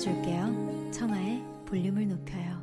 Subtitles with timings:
[0.00, 0.90] 높여줄게요.
[0.92, 2.60] 청하의 볼륨을 높여요.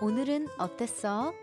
[0.00, 1.34] 오늘은 어땠어?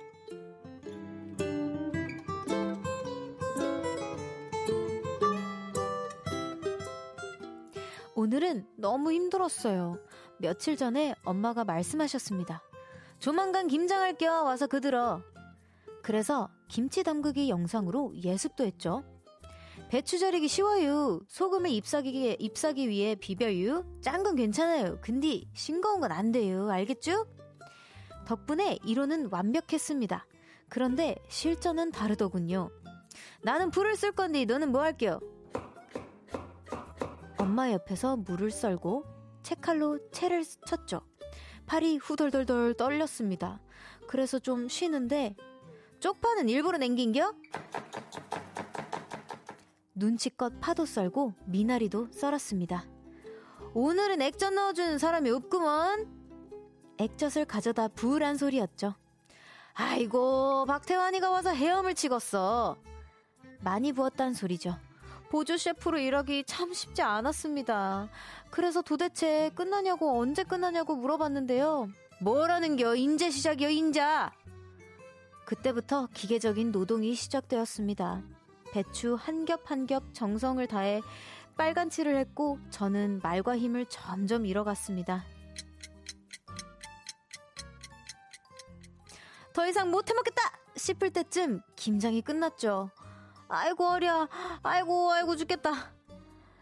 [8.87, 9.99] 너무 힘들었어요.
[10.37, 12.61] 며칠 전에 엄마가 말씀하셨습니다.
[13.19, 15.21] 조만간 김장할 겨 와서 그 들어.
[16.01, 19.03] 그래서 김치 담그기 영상으로 예습도 했죠.
[19.89, 21.19] 배추 절이기 쉬워요.
[21.27, 23.83] 소금에 잎사귀, 잎사귀 위에 비벼요.
[23.99, 24.99] 짠 건 괜찮아요.
[25.01, 26.69] 근데 싱거운 건 안 돼요.
[26.69, 27.25] 알겠죠?
[28.25, 30.25] 덕분에 이론은 완벽했습니다.
[30.69, 32.69] 그런데 실전은 다르더군요.
[33.41, 35.19] 나는 불을 쓸 건데 너는 뭐 할게요?
[37.47, 39.05] 엄마 옆에서 물을 썰고
[39.41, 40.99] 채칼로 채를 쳤죠.
[41.65, 43.61] 팔이 후덜덜덜 떨렸습니다.
[44.05, 45.33] 그래서 좀 쉬는데
[46.01, 47.33] 쪽파는 일부러 남긴겨?
[49.95, 52.83] 눈치껏 파도 썰고 미나리도 썰었습니다.
[53.73, 56.05] 오늘은 액젓 넣어주는 사람이 없구먼.
[56.97, 58.93] 액젓을 가져다 부으란 소리였죠.
[59.73, 62.77] 아이고 박태환이가 와서 헤엄을 치겄어.
[63.61, 64.77] 많이 부었단 소리죠.
[65.29, 68.09] 보조 셰프로 일하기 참 쉽지 않았습니다.
[68.49, 71.89] 그래서 도대체 끝나냐고 언제 끝나냐고 물어봤는데요.
[72.21, 72.95] 뭐라는 겨?
[72.95, 74.31] 인제 시작이요, 인자!
[75.45, 78.23] 그때부터 기계적인 노동이 시작되었습니다.
[78.71, 81.01] 배추 한 겹 한 겹 정성을 다해
[81.55, 85.25] 빨간 칠을 했고 저는 말과 힘을 점점 잃어갔습니다.
[89.53, 90.41] 더 이상 못 해먹겠다
[90.75, 92.91] 싶을 때쯤 김장이 끝났죠.
[93.49, 94.27] 아이고 어려.
[94.63, 95.93] 아이고 아이고 죽겠다.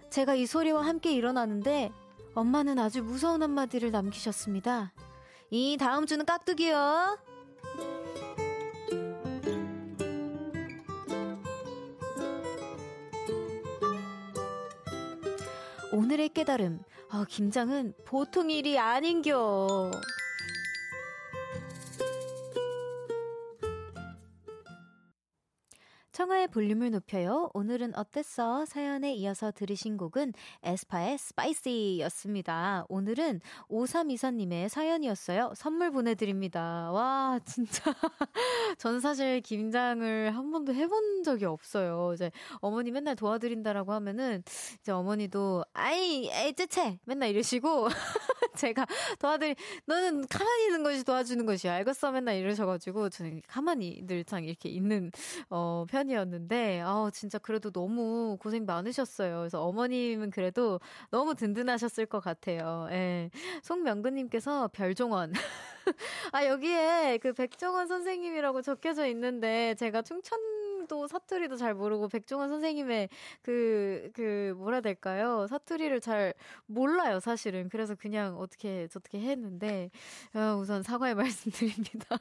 [0.10, 1.92] 제가 이 소리와 함께 일어나는데
[2.36, 4.94] 엄마는 아주 무서운 한마디를 남기셨습니다.
[5.50, 7.18] 이 다음 주는 깍두기요.
[15.92, 16.82] 오늘의 깨달음.
[17.12, 19.92] 어, 김장은 보통 일이 아닌겨
[26.16, 27.50] 청하의 볼륨을 높여요.
[27.54, 28.64] 오늘은 어땠어?
[28.64, 30.32] 사연에 이어서 들으신 곡은
[30.64, 32.86] 에스파의 Spicy였습니다.
[32.88, 35.52] 오늘은 5324님의 사연이었어요.
[35.58, 36.90] 선물 보내드립니다.
[36.94, 37.94] 와, 진짜.
[38.78, 42.12] 전 사실 김장을 한 번도 해본 적이 없어요.
[42.14, 44.42] 이제 어머니 맨날 도와드린다라고 하면은
[44.80, 46.98] 이제 어머니도 아이, 에이, 쯔채!
[47.04, 47.90] 맨날 이러시고
[48.56, 48.86] 제가
[49.20, 49.56] 도와드리,
[49.86, 51.74] 너는 가만히 있는 것이 도와주는 것이야.
[51.74, 52.14] 알겠어?
[52.14, 55.12] 맨날 이러셔가지고 저는 가만히 늘상 이렇게 있는,
[55.50, 59.40] 어, 편 편이었는데, 아 진짜 그래도 너무 고생 많으셨어요.
[59.40, 60.80] 그래서 어머님은 그래도
[61.10, 62.88] 너무 든든하셨을 것 같아요.
[62.92, 63.30] 예.
[63.64, 65.34] 송명근님께서 별종원.
[66.32, 70.40] 아, 여기에 그 백종원 선생님이라고 적혀져 있는데, 제가 충천
[70.88, 73.10] 도 사투리도 잘 모르고 백종원 선생님의
[73.42, 75.48] 그, 그, 뭐라 될까요?
[75.48, 76.34] 사투리를 잘
[76.66, 77.70] 몰라요, 사실은.
[77.70, 79.90] 그래서 그냥 어떻게, 저떻게 했는데,
[80.34, 81.16] 어, 우선 사과의
[81.96, 82.18] 말씀드립니다.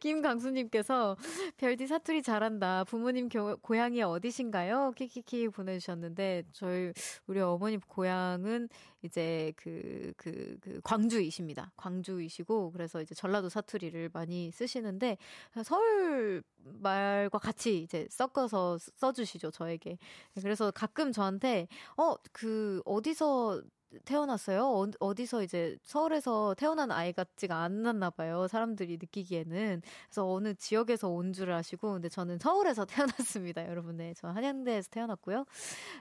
[0.00, 1.16] 김강수님께서
[1.56, 2.84] 별디 사투리 잘한다.
[2.84, 4.92] 부모님 교, 고향이 어디신가요?
[4.96, 6.92] 키키키 보내주셨는데, 저희,
[7.26, 8.68] 우리 어머니 고향은
[9.02, 11.72] 이제 그, 그, 그, 광주이십니다.
[11.76, 15.18] 광주이시고, 그래서 이제 전라도 사투리를 많이 쓰시는데
[15.64, 19.98] 서울 말과 같이 이제 섞어서 써주시죠 저에게.
[20.40, 23.62] 그래서 가끔 저한테 어 그 어디서
[24.04, 24.84] 태어났어요?
[25.00, 28.46] 어, 디서 이제 서울에서 태어난 아이 같지가 않았나 봐요.
[28.48, 29.82] 사람들이 느끼기에는.
[30.06, 32.84] 그래서 어느 지역에서 온 줄 아시고, 근데 저는 서울에서
[33.26, 33.96] 태어났습니다, 여러분.
[33.96, 35.44] 네, 저 한양대에서 태어났고요.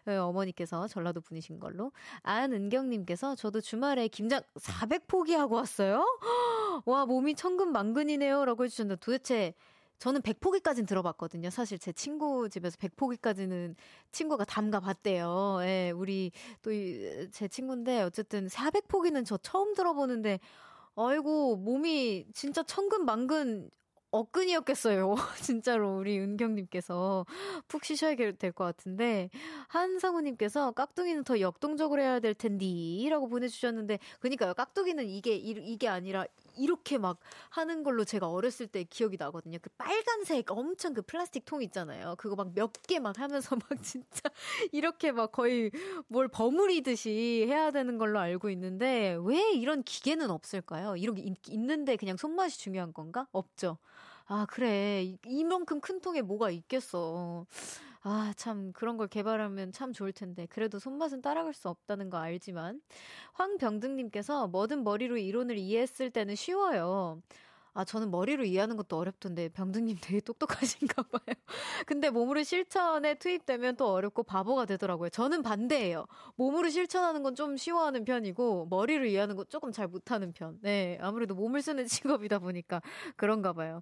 [0.05, 1.91] 네, 어머니께서 전라도 분이신 걸로.
[2.23, 6.05] 안은경님께서 저도 주말에 김장 400포기 하고 왔어요?
[6.85, 8.45] 와, 몸이 천근만근이네요.
[8.45, 9.53] 라고 해주셨는데 도대체
[10.01, 11.51] 저는 100포기까지는 들어봤거든요.
[11.51, 13.75] 사실 제 친구 집에서 100포기까지는
[14.11, 15.59] 친구가 담가 봤대요.
[15.61, 16.31] 예, 우리
[16.63, 16.71] 또
[17.31, 20.39] 제 친구인데 어쨌든 400포기는 저 처음 들어보는데
[20.95, 23.69] 아이고 몸이 진짜 천근만근
[24.11, 25.15] 억근이었겠어요.
[25.41, 27.25] 진짜로 우리 은경님께서
[27.67, 29.29] 푹 쉬셔야 될 것 같은데
[29.69, 34.53] 한상우님께서 깍두기는 더 역동적으로 해야 될 텐디라고 보내주셨는데 그니까요.
[34.55, 36.25] 깍두기는 이게 이 게 아니라
[36.55, 37.19] 이렇게 막
[37.49, 39.57] 하는 걸로 제가 어렸을 때 기억이 나거든요.
[39.61, 42.15] 그 빨간색 엄청 그 플라스틱 통 있잖아요.
[42.17, 44.29] 그거 막 몇 개 막 하면서 막 진짜
[44.71, 45.71] 이렇게 막 거의
[46.07, 50.95] 뭘 버무리듯이 해야 되는 걸로 알고 있는데 왜 이런 기계는 없을까요?
[50.95, 53.27] 이런 게 있, 있는데 그냥 손맛이 중요한 건가?
[53.31, 53.77] 없죠.
[54.25, 55.17] 아, 그래.
[55.27, 57.45] 이만큼 큰 통에 뭐가 있겠어.
[58.03, 60.47] 아, 참, 그런 걸 개발하면 참 좋을 텐데.
[60.49, 62.81] 그래도 손맛은 따라갈 수 없다는 거 알지만.
[63.33, 67.21] 황병등님께서 뭐든 머리로 이론을 이해했을 때는 쉬워요.
[67.73, 71.35] 아, 저는 머리로 이해하는 것도 어렵던데, 병등님 되게 똑똑하신가 봐요.
[71.87, 75.09] 근데 몸으로 실천에 투입되면 또 어렵고 바보가 되더라고요.
[75.09, 76.05] 저는 반대예요.
[76.35, 80.59] 몸으로 실천하는 건 좀 쉬워하는 편이고, 머리로 이해하는 건 조금 잘 못하는 편.
[80.61, 81.85] 네, 아무래도 몸을 쓰는
[82.27, 82.81] 직업이다 보니까
[83.15, 83.81] 그런가 봐요.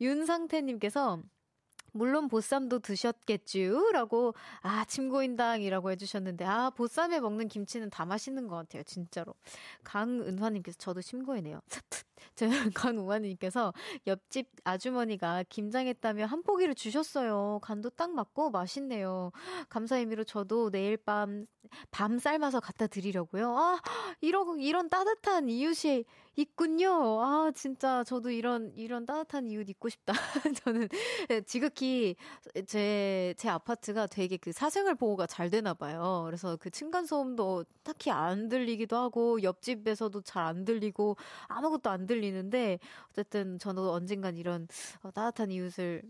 [0.00, 1.22] 윤상태님께서,
[1.92, 3.90] 물론 보쌈도 드셨겠쥬?
[3.92, 9.34] 라고, 아, 침고인당이라고 해주셨는데, 아, 보쌈에 먹는 김치는 다 맛있는 것 같아요, 진짜로.
[9.84, 11.60] 강은화님께서 저도 침고이네요.
[12.36, 13.72] 저는 강우화님께서
[14.06, 17.58] 옆집 아주머니가 김장했다며 한 포기를 주셨어요.
[17.62, 19.32] 간도 딱 맞고 맛있네요.
[19.68, 21.46] 감사 의미로 저도 내일 밤,
[21.90, 23.56] 밤 삶아서 갖다 드리려고요.
[23.56, 23.80] 아,
[24.20, 26.04] 이런, 이런 따뜻한 이웃이
[26.40, 27.20] 있군요.
[27.22, 30.12] 아, 진짜 저도 이런, 이런 따뜻한 이웃 있고 싶다.
[30.64, 30.88] 저는
[31.46, 32.16] 지극히
[32.66, 36.22] 제, 제 아파트가 되게 그 사생활 보호가 잘 되나 봐요.
[36.26, 41.16] 그래서 그 층간소음도 딱히 안 들리기도 하고, 옆집에서도 잘 안 들리고,
[41.48, 42.78] 아무것도 안 들리는데,
[43.10, 44.66] 어쨌든 저도 언젠간 이런
[45.02, 46.02] 어, 따뜻한 이웃을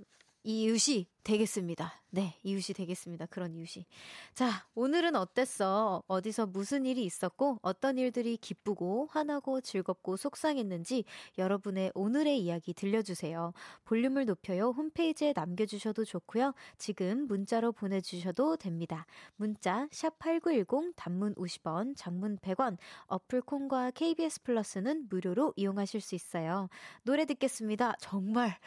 [0.43, 2.01] 이웃이 되겠습니다.
[2.13, 3.27] 네, 이웃이 되겠습니다.
[3.27, 3.87] 그런 이웃이.
[4.35, 6.03] 자, 오늘은 어땠어?
[6.07, 11.05] 어디서 무슨 일이 있었고, 어떤 일들이 기쁘고, 화나고, 즐겁고, 속상했는지
[11.39, 13.53] 여러분의 오늘의 이야기 들려주세요.
[13.85, 14.71] 볼륨을 높여요.
[14.71, 16.55] 홈페이지에 남겨주셔도 좋고요.
[16.79, 19.07] 지금 문자로 보내주셔도 됩니다.
[19.37, 26.69] 문자, 샵8910, 단문 50원, 장문 100원, 어플 콘과 KBS 플러스는 무료로 이용하실 수 있어요.
[27.05, 27.95] 노래 듣겠습니다.
[28.01, 28.59] 정말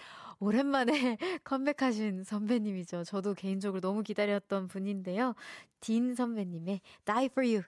[0.43, 3.05] 오랜만에 컴백하신 선배님이죠.
[3.05, 5.35] 저도 개인적으로 너무 기다렸던 분인데요.
[5.79, 7.63] 딘 선배님의 Die for You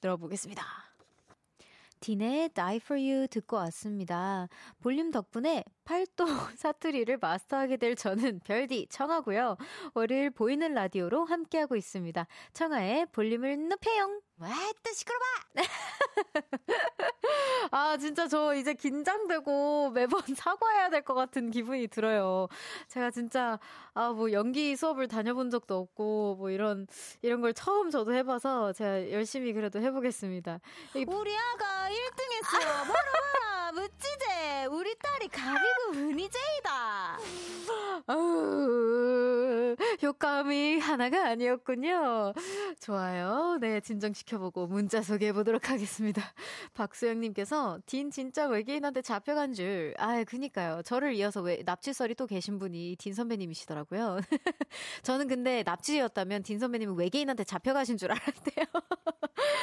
[0.00, 0.62] 들어보겠습니다.
[2.00, 4.48] 딘의 Die for You 듣고 왔습니다.
[4.80, 6.26] 볼륨 덕분에 팔도
[6.58, 9.56] 사투리를 마스터하게 될 저는 별디 청하고요.
[9.94, 12.26] 월요일 보이는 라디오로 함께하고 있습니다.
[12.52, 14.20] 청하의 볼륨을 높여용!
[14.38, 14.50] 와,
[14.84, 15.24] 또 시끄러워!
[17.72, 22.48] 아, 진짜 저 이제 긴장되고 매번 사과해야 될 것 같은 기분이 들어요.
[22.88, 23.58] 제가 진짜,
[23.94, 26.86] 아, 뭐 연기 수업을 다녀본 적도 없고, 뭐 이런,
[27.22, 30.60] 이런 걸 처음 저도 해봐서 제가 열심히 그래도 해보겠습니다.
[30.94, 32.84] 우리 아가 1등 했어요.
[32.84, 34.66] 뭐라, 멋지제.
[34.70, 37.18] 우리 딸이 가비 고 은희제이다.
[38.06, 42.32] 아우, 효과음이 하나가 아니었군요.
[42.80, 43.58] 좋아요.
[43.60, 46.22] 네, 진정시켜보고 문자 소개해보도록 하겠습니다.
[46.74, 49.94] 박수영님께서, 딘 진짜 외계인한테 잡혀간 줄.
[49.98, 50.82] 아, 그니까요.
[50.82, 54.18] 저를 이어서 왜, 납치설이 또 계신 분이 딘 선배님이시더라고요.
[55.02, 58.64] 저는 근데 납치였다면 딘 선배님은 외계인한테 잡혀가신 줄 알았대요.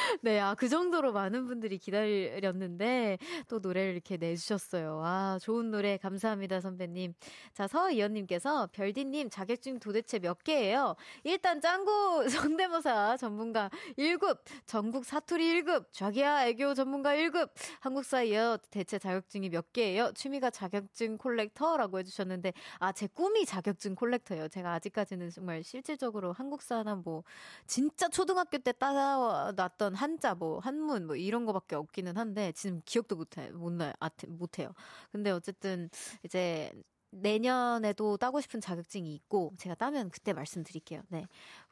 [0.22, 3.18] 네, 아, 그 정도로 많은 분들이 기다렸는데,
[3.48, 5.00] 또 노래를 이렇게 내주셨어요.
[5.04, 7.14] 아, 좋은 노래 감사합니다, 선배님.
[7.54, 10.96] 자, 서이연님께서, 별디님 자격증 도대체 몇 개예요?
[11.24, 18.98] 일단 짱구 성대모사 전문가 1급, 전국 사투리 1급, 자기야 애교 전문가 1급, 한국사 이어 대체
[18.98, 20.12] 자격증이 몇 개예요?
[20.12, 24.48] 취미가 자격증 콜렉터라고 해주셨는데, 아, 제 꿈이 자격증 콜렉터예요.
[24.48, 27.24] 제가 아직까지는 정말 실질적으로 한국사나 뭐,
[27.66, 33.50] 진짜 초등학교 때 따라놨던 한자, 뭐, 한문, 뭐, 이런 거밖에 없기는 한데, 지금 기억도 못해,
[33.50, 33.92] 못 나요.
[34.00, 34.72] 아, 못해요.
[35.12, 35.90] 근데 어쨌든,
[36.24, 36.72] 이제,
[37.10, 41.02] 내년에도 따고 싶은 자격증이 있고 제가 따면 그때 말씀드릴게요.
[41.08, 41.26] 네.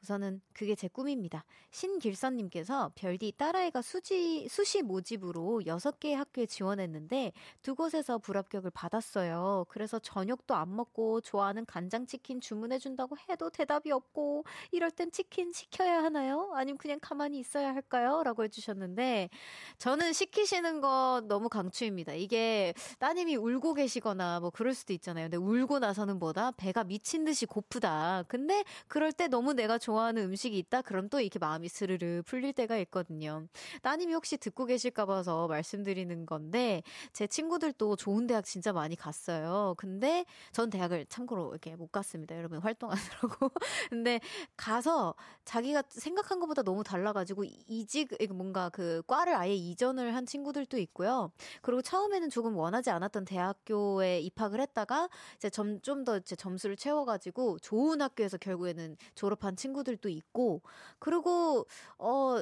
[0.05, 1.45] 우선은 그게 제 꿈입니다.
[1.71, 7.33] 신길선님께서 별디 딸아이가 수지 수시 모집으로 6개의 학교에 지원했는데
[7.63, 9.65] 두 곳에서 불합격을 받았어요.
[9.71, 16.53] 그래서 저녁도 안 먹고 좋아하는 간장치킨 주문해준다고 해도 대답이 없고 이럴 땐 치킨 시켜야 하나요?
[16.55, 18.23] 아니면 그냥 가만히 있어야 할까요?
[18.25, 19.31] 라고 해주셨는데
[19.79, 22.13] 저는 시키시는 거 너무 강추입니다.
[22.13, 25.31] 이게 따님이 울고 계시거나 뭐 그럴 수도 있잖아요.
[25.31, 26.51] 근데 울고 나서는 뭐다?
[26.53, 28.25] 배가 미친 듯이 고프다.
[28.29, 30.83] 근데 그럴 때 너무 내가 좋아하는 음식이 있다?
[30.83, 33.47] 그럼 또 이렇게 마음이 스르르 풀릴 때가 있거든요.
[33.83, 36.83] 따님이 혹시 듣고 계실까 봐서 말씀드리는 건데
[37.13, 39.75] 제 친구들도 좋은 대학 진짜 많이 갔어요.
[39.77, 42.37] 근데 전 대학을 참고로 이렇게 못 갔습니다.
[42.37, 43.51] 여러분 활동하느라고.
[43.91, 44.21] 근데
[44.57, 51.31] 가서 자기가 생각한 것보다 너무 달라가지고 이직 뭔가 그 과를 아예 이전을 한 친구들도 있고요.
[51.63, 57.59] 그리고 처음에는 조금 원하지 않았던 대학교에 입학을 했다가 이제 점, 좀 더 제 점수를 채워가지고
[57.59, 60.63] 좋은 학교에서 결국에는 졸업한 친구들 도 있고,
[60.99, 61.67] 그리고,
[61.99, 62.37] 어,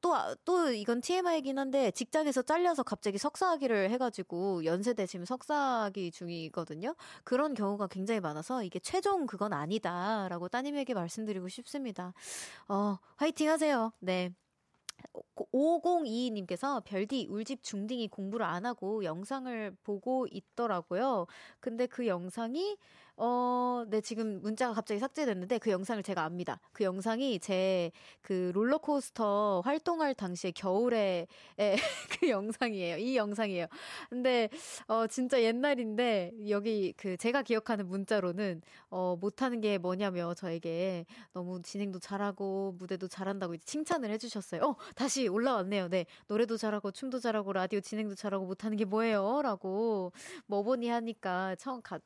[0.00, 6.94] 또, 또 이건 TMI이긴 한데, 직장에서 잘려서 갑자기 석사학위를 해가지고, 연세대 지금 석사학위 중이거든요?
[7.24, 12.12] 그런 경우가 굉장히 많아서, 이게 최종 그건 아니다라고 따님에게 말씀드리고 싶습니다.
[12.68, 13.92] 어, 화이팅 하세요.
[14.00, 14.32] 네.
[15.52, 21.26] 5022님께서 별디 울집 중딩이 공부를 안 하고 영상을 보고 있더라고요.
[21.60, 22.76] 근데 그 영상이
[23.16, 26.60] 어, 네, 지금 문자가 갑자기 삭제됐는데 그 영상을 제가 압니다.
[26.72, 27.92] 그 영상이 제
[28.22, 31.26] 그 롤러코스터 활동할 당시에 겨울에
[32.20, 32.96] 그 영상이에요.
[32.96, 33.66] 이 영상이에요.
[34.08, 34.48] 근데,
[34.88, 41.04] 어, 진짜 옛날인데 여기 그 제가 기억하는 문자로는 어, 못하는 게 뭐냐며 저에게
[41.34, 44.62] 너무 진행도 잘하고 무대도 잘한다고 이제 칭찬을 해주셨어요.
[44.62, 45.88] 어, 다시 올라왔네요.
[45.88, 46.06] 네.
[46.26, 49.42] 노래도 잘하고 춤도 잘하고 라디오 진행도 잘하고 못하는 게 뭐예요?
[49.42, 50.12] 라고
[50.46, 51.98] 뭐 보니 하니까 처음 가,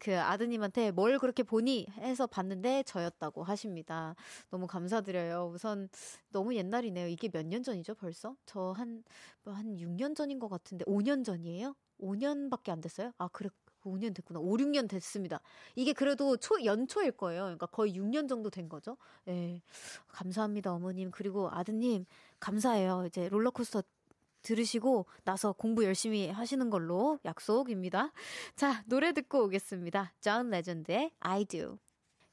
[0.00, 4.14] 그 아드님한테 뭘 그렇게 보니 해서 봤는데 저였다고 하십니다.
[4.50, 5.50] 너무 감사드려요.
[5.54, 5.88] 우선
[6.30, 7.08] 너무 옛날이네요.
[7.08, 8.36] 이게 몇 년 전이죠, 벌써?
[8.46, 9.04] 저 한,
[9.44, 11.74] 한 6년 전인 것 같은데, 5년 전이에요?
[12.00, 13.12] 5년밖에 안 됐어요?
[13.18, 13.50] 아, 그래.
[13.84, 14.40] 5년 됐구나.
[14.40, 15.40] 5, 6년 됐습니다.
[15.74, 17.42] 이게 그래도 초, 연초일 거예요.
[17.42, 18.96] 그러니까 거의 6년 정도 된 거죠.
[19.28, 19.60] 예.
[20.08, 21.10] 감사합니다, 어머님.
[21.10, 22.06] 그리고 아드님,
[22.40, 23.04] 감사해요.
[23.06, 23.82] 이제 롤러코스터
[24.44, 28.12] 들으시고 나서 공부 열심히 하시는 걸로 약속입니다.
[28.54, 30.12] 자, 노래 듣고 오겠습니다.
[30.20, 31.78] 존 레전드의 I Do.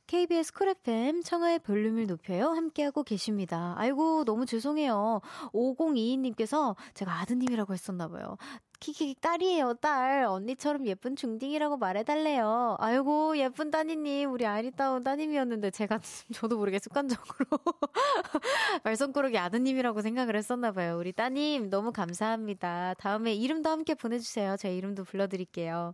[0.08, 2.50] KBS 쿨 FM 청하의 볼륨을 높여요.
[2.50, 3.76] 함께하고 계십니다.
[3.78, 5.22] 아이고, 너무 죄송해요.
[5.54, 8.36] 5022님께서 제가 아드님이라고 했었나봐요.
[8.82, 10.26] 키키 딸이에요, 딸.
[10.26, 12.78] 언니처럼 예쁜 중딩이라고 말해달래요.
[12.80, 14.32] 아이고, 예쁜 따님.
[14.32, 16.00] 우리 아리따운 따님이었는데 제가
[16.34, 17.46] 저도 모르게 습관적으로
[18.84, 20.98] 말썽꾸러기 아드님이라고 생각을 했었나봐요.
[20.98, 22.96] 우리 따님, 너무 감사합니다.
[22.98, 24.58] 다음에 이름도 함께 보내주세요.
[24.58, 25.94] 제 이름도 불러드릴게요.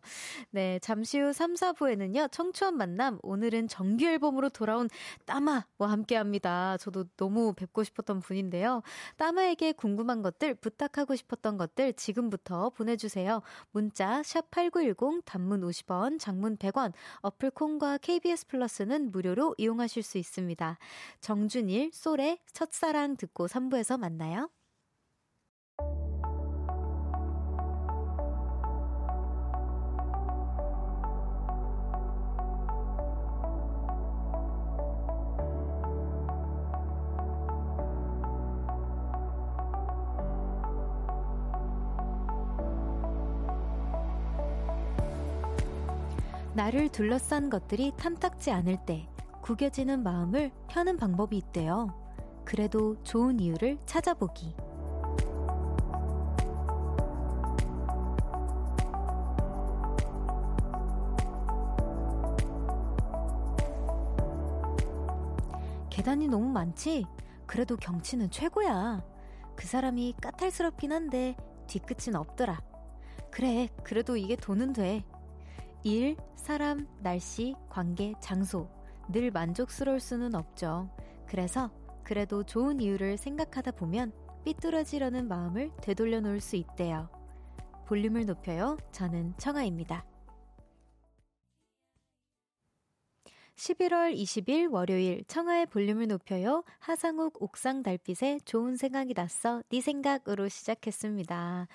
[0.52, 3.20] 네, 잠시 후 3, 4부에는요, 청초한 만남.
[3.22, 4.88] 오늘은 정규 앨범으로 돌아온
[5.26, 6.78] 따마와 함께 합니다.
[6.78, 8.82] 저도 너무 뵙고 싶었던 분인데요.
[9.18, 13.42] 따마에게 궁금한 것들, 부탁하고 싶었던 것들 지금부터 보내주세요.
[13.72, 20.78] 문자 샵8910 단문 50원, 장문 100원, 어플 콩과 KBS 플러스는 무료로 이용하실 수 있습니다.
[21.20, 24.50] 정준일, 솔의 첫사랑 듣고 3부에서 만나요.
[46.58, 49.08] 나를 둘러싼 것들이 탐탁지 않을 때
[49.44, 51.94] 구겨지는 마음을 펴는 방법이 있대요.
[52.46, 54.56] 그래도 좋은 이유를 찾아보기.
[65.92, 67.06] 계단이 너무 많지?
[67.46, 69.06] 그래도 경치는 최고야.
[69.56, 71.38] 그 사람이 까탈스럽긴 한데
[71.68, 72.60] 뒤끝은 없더라.
[73.30, 75.04] 그래, 그래도 이게 돈은 돼.
[75.88, 78.70] 일, 사람, 날씨, 관계, 장소.
[79.08, 80.90] 늘 만족스러울 수는 없죠.
[81.26, 81.72] 그래서
[82.04, 84.12] 그래도 좋은 이유를 생각하다 보면
[84.44, 87.10] 삐뚤어지려는 마음을 되돌려 놓을 수 있대요.
[87.86, 88.76] 볼륨을 높여요.
[88.92, 90.04] 저는 청아입니다.
[93.58, 96.64] 11월 20일 월요일 청하의 볼륨을 높여요.
[96.78, 99.64] 하상욱 옥상 달빛에 좋은 생각이 났어.
[99.70, 101.68] 네 생각으로 시작했습니다.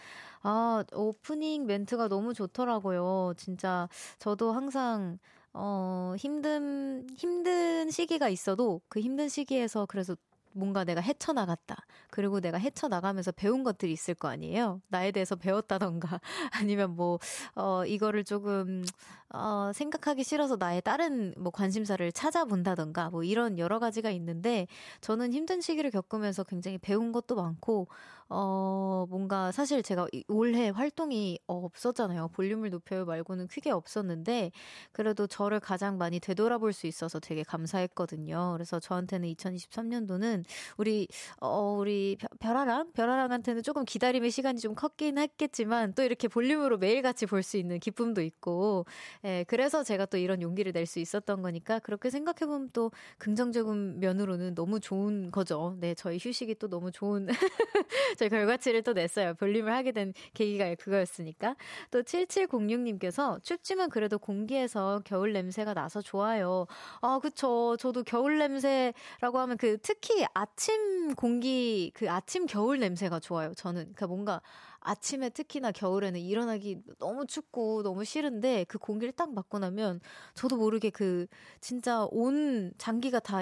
[0.43, 3.35] 아, 오프닝 멘트가 너무 좋더라고요.
[3.37, 3.89] 진짜
[4.21, 5.19] 저도 항상
[5.53, 10.17] 어, 힘든, 힘든 시기가 있어도 그 힘든 시기에서 그래서
[10.55, 11.77] 뭔가 내가 헤쳐나갔다.
[12.11, 14.81] 그리고 내가 헤쳐나가면서 배운 것들이 있을 거 아니에요?
[14.89, 16.21] 나에 대해서 배웠다던가,
[16.53, 17.19] 아니면 뭐,
[17.55, 18.85] 어, 이거를 조금,
[19.31, 24.67] 어, 생각하기 싫어서 나의 다른 뭐 관심사를 찾아본다던가, 뭐 이런 여러 가지가 있는데,
[25.01, 27.89] 저는 힘든 시기를 겪으면서 굉장히 배운 것도 많고,
[28.35, 32.29] 어, 뭔가 사실 제가 올해 활동이 없었잖아요.
[32.29, 34.53] 볼륨을 높여요 말고는 크게 없었는데,
[34.93, 38.53] 그래도 저를 가장 많이 되돌아볼 수 있어서 되게 감사했거든요.
[38.55, 40.45] 그래서 저한테는 2023년도는
[40.79, 41.09] 우리,
[41.43, 42.93] 어, 우리 별아랑?
[42.93, 48.23] 별아랑한테는 조금 기다림의 시간이 좀 컸긴 했겠지만, 또 이렇게 볼륨으로 매일같이 볼 수 있는 기쁨도
[48.23, 48.87] 있고,
[49.25, 54.55] 예, 그래서 제가 또 이런 용기를 낼 수 있었던 거니까, 그렇게 생각해보면 또 긍정적인 면으로는
[54.55, 55.77] 너무 좋은 거죠.
[55.81, 57.27] 네, 저희 휴식이 또 너무 좋은
[58.23, 59.35] 저희 결과치를 또 냈어요.
[59.35, 61.57] 볼륨을 하게 된 계기가 그거였으니까.
[61.91, 66.69] 또 7706님께서 춥지만 그래도 공기에서 겨울 냄새가 나서 좋아요.
[67.01, 67.77] 아, 그쵸.
[67.81, 73.87] 저도 겨울 냄새라고 하면 그 특히 아침 공기, 그 아침 겨울 냄새가 좋아요, 저는.
[73.87, 74.41] 그니까 뭔가
[74.79, 80.01] 아침에 특히나 겨울에는 일어나기 너무 춥고 너무 싫은데 그 공기를 딱 맞고 나면
[80.35, 81.27] 저도 모르게 그
[81.61, 83.41] 진짜 온 장기가 다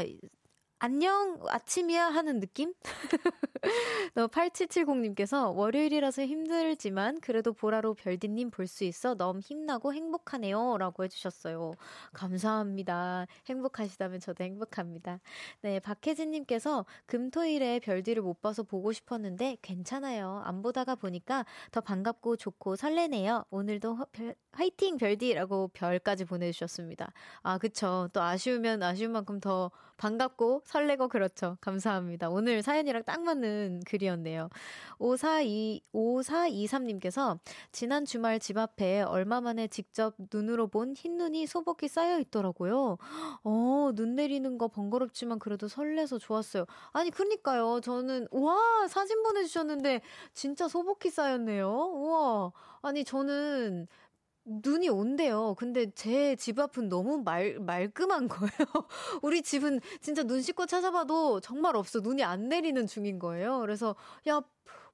[0.83, 2.73] 안녕, 아침이야 하는 느낌?
[4.15, 10.79] 너 8770님께서 월요일이라서 힘들지만 그래도 보라로 별디님 볼 수 있어 너무 힘나고 행복하네요.
[10.79, 11.73] 라고 해주셨어요.
[12.15, 13.27] 감사합니다.
[13.47, 15.21] 행복하시다면 저도 행복합니다.
[15.63, 20.41] 네, 박혜진님께서 금토일에 별디를 못 봐서 보고 싶었는데 괜찮아요.
[20.47, 23.45] 안 보다가 보니까 더 반갑고 좋고 설레네요.
[23.51, 27.13] 오늘도 별, 화이팅 별디라고 별까지 보내주셨습니다.
[27.43, 28.09] 아, 그쵸.
[28.13, 29.71] 또 아쉬우면 아쉬운 만큼 더
[30.01, 31.59] 반갑고 설레고 그렇죠.
[31.61, 32.31] 감사합니다.
[32.31, 34.49] 오늘 사연이랑 딱 맞는 글이었네요.
[34.99, 37.39] 542, 5423님께서
[37.71, 42.97] 지난 주말 집 앞에 얼마 만에 직접 눈으로 본 흰눈이 소복히 쌓여 있더라고요.
[43.45, 46.65] 어, 눈 내리는 거 번거롭지만 그래도 설레서 좋았어요.
[46.93, 47.81] 아니, 그니까요.
[47.83, 48.57] 저는, 와,
[48.89, 50.01] 사진 보내주셨는데
[50.33, 51.69] 진짜 소복히 쌓였네요.
[51.69, 52.53] 우와.
[52.81, 53.87] 아니, 저는
[54.65, 55.55] 눈이 온대요.
[55.59, 58.51] 근데 제 집 앞은 너무 말, 말끔한 거예요.
[59.23, 62.01] 우리 집은 진짜 눈 씻고 찾아봐도 정말 없어.
[62.01, 63.61] 눈이 안 내리는 중인 거예요.
[63.61, 63.95] 그래서,
[64.29, 64.41] 야,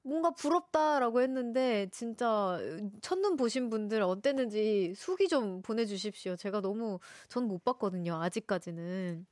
[0.03, 2.59] 뭔가 부럽다라고 했는데, 진짜,
[3.01, 6.35] 첫눈 보신 분들 어땠는지 수기 좀 보내주십시오.
[6.35, 6.99] 제가 너무,
[7.29, 8.15] 전 못 봤거든요.
[8.21, 9.25] 아직까지는.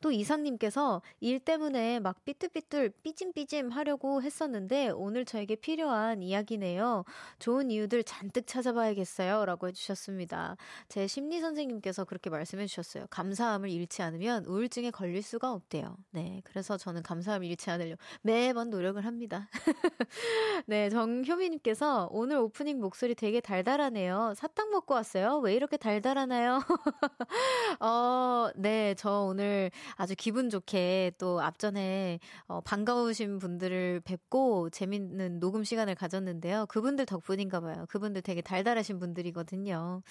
[0.00, 7.04] 또 이상님께서 일 때문에 막 삐뚤삐뚤 삐짐삐짐 하려고 했었는데 오늘 저에게 필요한 이야기네요.
[7.38, 9.44] 좋은 이유들 잔뜩 찾아봐야겠어요.
[9.44, 10.56] 라고 해주셨습니다.
[10.88, 13.06] 제 심리 선생님께서 그렇게 말씀해 주셨어요.
[13.10, 15.96] 감사함을 잃지 않으면 우울증에 걸릴 수가 없대요.
[16.10, 16.40] 네.
[16.44, 19.48] 그래서 저는 감사함을 잃지 않으려 매번 노력을 합니다.
[20.66, 20.88] 네.
[20.90, 24.34] 정효미님께서 오늘 오프닝 목소리 되게 달달하네요.
[24.36, 25.38] 사탕 먹고 왔어요.
[25.38, 26.60] 왜 이렇게 달달하나요?
[27.80, 28.94] 어, 네.
[28.96, 36.66] 저 오늘 아주 기분 좋게 또 앞전에 어, 반가우신 분들을 뵙고 재밌는 녹음 시간을 가졌는데요.
[36.66, 37.86] 그분들 덕분인가 봐요.
[37.88, 40.02] 그분들 되게 달달하신 분들이거든요.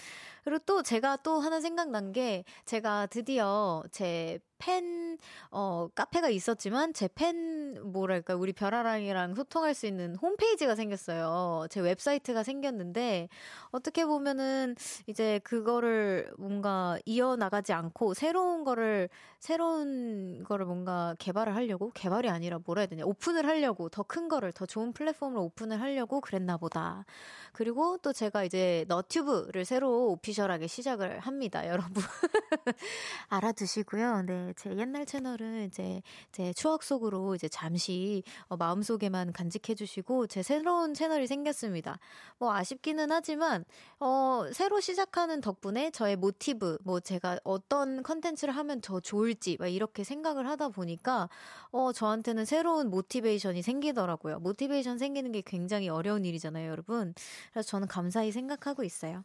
[0.43, 5.17] 그리고 또 제가 또 하나 생각난 게 제가 드디어 제 팬,
[5.49, 11.65] 어, 카페가 있었지만 제 팬, 뭐랄까, 우리 별아랑이랑 소통할 수 있는 홈페이지가 생겼어요.
[11.71, 13.27] 제 웹사이트가 생겼는데,
[13.71, 14.75] 어떻게 보면은
[15.07, 22.81] 이제 그거를 뭔가 이어나가지 않고 새로운 거를, 새로운 거를 뭔가 개발을 하려고, 개발이 아니라 뭐라
[22.81, 27.05] 해야 되냐, 오픈을 하려고, 더 큰 거를, 더 좋은 플랫폼을 오픈을 하려고 그랬나 보다.
[27.53, 32.03] 그리고 또 제가 이제 너튜브를 새로 오피셜하게 시작을 합니다, 여러분.
[33.29, 34.23] 알아두시고요.
[34.23, 34.50] 네.
[34.57, 40.93] 제 옛날 채널은 이제 제 추억 속으로 이제 잠시 어, 마음속에만 간직해 주시고 제 새로운
[40.93, 41.99] 채널이 생겼습니다.
[42.37, 43.65] 뭐 아쉽기는 하지만
[43.99, 50.03] 어 새로 시작하는 덕분에 저의 모티브 뭐 제가 어떤 컨텐츠를 하면 더 좋을지 막 이렇게
[50.03, 51.29] 생각을 하다 보니까
[51.71, 54.39] 어 저한테는 새로운 motivation이 생기더라고요.
[54.39, 57.13] motivation 생기는 게 굉장히 어려운 일이잖아요, 여러분.
[57.51, 59.23] 그래서 저는 감사히 생각하고 있어요.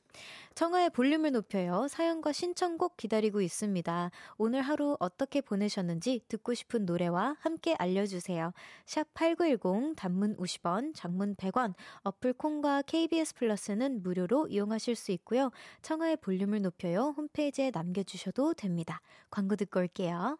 [0.55, 1.87] 청하의 볼륨을 높여요.
[1.89, 4.11] 사연과 신청곡 기다리고 있습니다.
[4.39, 8.53] 오늘 하루 어떤 어떻게 보내셨는지 듣고 싶은 노래와 함께 알려주세요.
[8.85, 15.51] 샵 8910 단문 50원, 장문 100원, 어플 콩과 KBS 플러스는 무료로 이용하실 수 있고요.
[15.81, 17.15] 청하의 볼륨을 높여요.
[17.17, 19.01] 홈페이지에 남겨주셔도 됩니다.
[19.31, 20.39] 광고 듣고 올게요.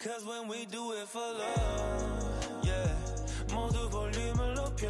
[0.00, 2.90] Cause when we do it for love, yeah.
[3.52, 4.88] 모두 볼륨을 높여.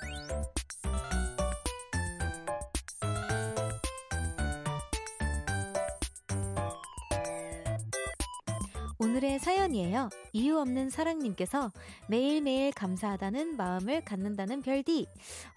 [9.11, 10.09] 오늘의 사연이에요.
[10.31, 11.73] 이유 없는 사랑님께서
[12.07, 15.05] 매일매일 감사하다는 마음을 갖는다는 별디.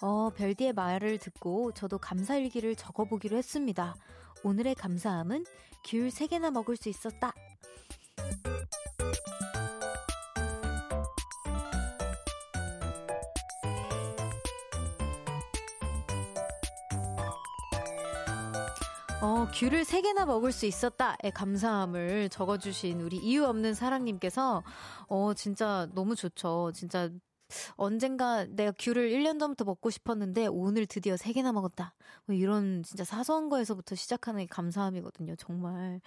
[0.03, 3.95] 어, 별디의 말을 듣고 저도 감사일기를 적어보기로 했습니다.
[4.43, 5.45] 오늘의 감사함은
[5.85, 7.33] 귤 3개나 먹을 수 있었다.
[19.25, 24.63] 어, 귤을 세 개나 먹을 수 있었다의 감사함을 적어주신 우리 이유 없는 사랑님께서,
[25.09, 26.73] 어, 진짜 너무 좋죠.
[26.75, 27.09] 진짜
[27.77, 31.95] 언젠가 내가 귤을 1년 전부터 먹고 싶었는데 오늘 드디어 3개나 먹었다.
[32.27, 35.37] 뭐 이런 진짜 사소한 거에서부터 시작하는 게 감사함이거든요.
[35.37, 36.03] 정말.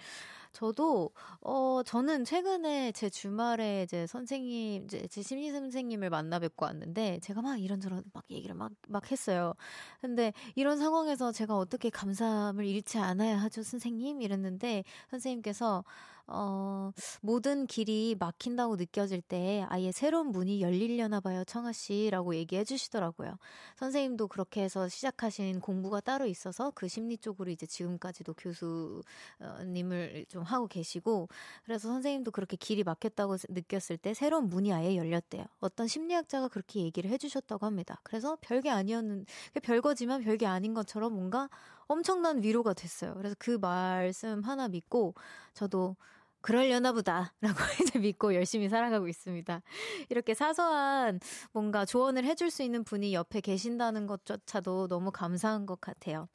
[0.52, 7.20] 저도 어 저는 최근에 제 주말에 이제 선생님 이제 제 심리 선생님을 만나 뵙고 왔는데
[7.22, 9.54] 제가 막 이런저런 막 얘기를 막막 했어요.
[10.00, 14.22] 근데 이런 상황에서 제가 어떻게 감사함을 잃지 않아야 하죠, 선생님?
[14.22, 15.84] 이랬는데 선생님께서
[16.30, 23.38] 어, 모든 길이 막힌다고 느껴질 때 아예 새로운 문이 열리려나 봐요, 청아 씨라고 얘기해 주시더라고요.
[23.76, 30.66] 선생님도 그렇게 해서 시작하신 공부가 따로 있어서 그 심리 쪽으로 이제 지금까지도 교수님을 좀 하고
[30.66, 31.28] 계시고
[31.64, 35.46] 그래서 선생님도 그렇게 길이 막혔다고 느꼈을 때 새로운 문이 아예 열렸대요.
[35.60, 38.00] 어떤 심리학자가 그렇게 얘기를 해 주셨다고 합니다.
[38.02, 39.24] 그래서 별게 아니었는
[39.62, 41.48] 별거지만 별게 아닌 것처럼 뭔가
[41.86, 43.14] 엄청난 위로가 됐어요.
[43.14, 45.14] 그래서 그 말씀 하나 믿고
[45.54, 45.96] 저도
[46.40, 47.34] 그럴려나 보다.
[47.40, 49.62] 라고 이제 믿고 열심히 살아가고 있습니다.
[50.08, 51.20] 이렇게 사소한
[51.52, 56.28] 뭔가 조언을 해줄 수 있는 분이 옆에 계신다는 것조차도 너무 감사한 것 같아요.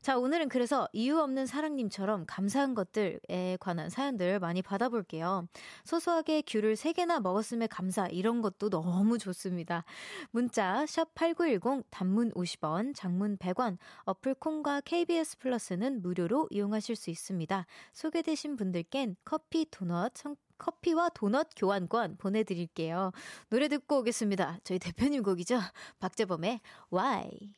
[0.00, 5.46] 자, 오늘은 그래서 이유 없는 사랑님처럼 감사한 것들에 관한 사연들 많이 받아볼게요.
[5.84, 9.84] 소소하게 귤을 3개나 먹었음에 감사, 이런 것도 너무 좋습니다.
[10.30, 17.66] 문자, 샵8910, 단문 50원, 장문 100원, 어플 콩과 KBS 플러스는 무료로 이용하실 수 있습니다.
[17.92, 20.12] 소개되신 분들께는 커피 도넛,
[20.58, 23.12] 커피와 도넛 교환권 보내드릴게요.
[23.48, 24.58] 노래 듣고 오겠습니다.
[24.64, 25.60] 저희 대표님 곡이죠.
[26.00, 26.60] 박재범의
[26.92, 27.57] Why.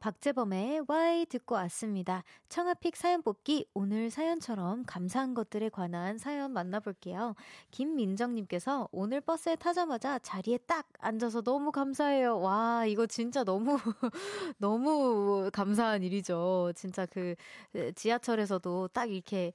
[0.00, 2.24] 박재범의 Y 듣고 왔습니다.
[2.48, 7.34] 청아픽 사연 뽑기 오늘 사연처럼 감사한 것들에 관한 사연 만나볼게요.
[7.70, 12.40] 김민정님께서 오늘 버스에 타자마자 자리에 딱 앉아서 너무 감사해요.
[12.40, 13.76] 와 이거 진짜 너무
[14.56, 16.72] 너무 감사한 일이죠.
[16.74, 17.34] 진짜 그
[17.94, 19.52] 지하철에서도 딱 이렇게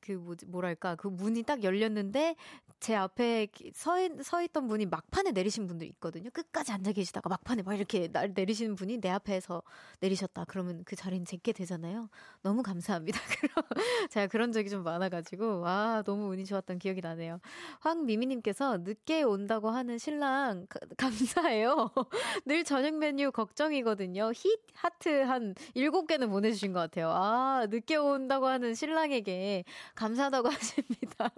[0.00, 2.36] 그 뭐지 뭐랄까 그 문이 딱 열렸는데
[2.80, 6.30] 제 앞에 서, 서 있던 분이 막판에 내리신 분들 있거든요.
[6.30, 9.62] 끝까지 앉아 계시다가 막판에 막 이렇게 날 내리시는 분이 내 앞에서
[10.00, 10.44] 내리셨다.
[10.48, 12.08] 그러면 그 자리는 제게 되잖아요.
[12.42, 13.18] 너무 감사합니다.
[13.40, 13.64] 그럼
[14.10, 17.40] 제가 그런 적이 좀 많아가지고 와 너무 운이 좋았던 기억이 나네요.
[17.80, 21.90] 황미미님께서 늦게 온다고 하는 신랑 가, 감사해요.
[22.44, 24.32] 늘 저녁 메뉴 걱정이거든요.
[24.32, 27.10] 힛 하트 한 7개는 보내주신 것 같아요.
[27.10, 31.30] 아 늦게 온다고 하는 신랑에게 감사하다고 하십니다.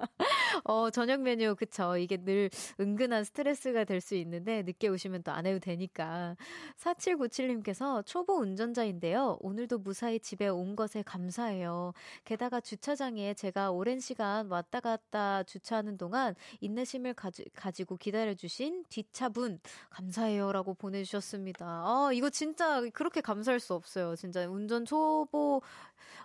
[0.64, 1.96] 어 저녁 메뉴 그쵸.
[1.96, 6.36] 이게 늘 은근한 스트레스가 될 수 있는데 늦게 오시면 또 안 해도 되니까.
[6.78, 9.38] 4797님께서 초 초보 운전자인데요.
[9.40, 11.92] 오늘도 무사히 집에 온 것에 감사해요.
[12.24, 19.60] 게다가 주차장에 제가 오랜 시간 왔다 갔다 주차하는 동안 인내심을 가지, 가지고 기다려주신 뒷차분
[19.90, 21.64] 감사해요라고 보내주셨습니다.
[21.66, 24.16] 아, 이거 진짜 그렇게 감사할 수 없어요.
[24.16, 25.62] 진짜 운전 초보,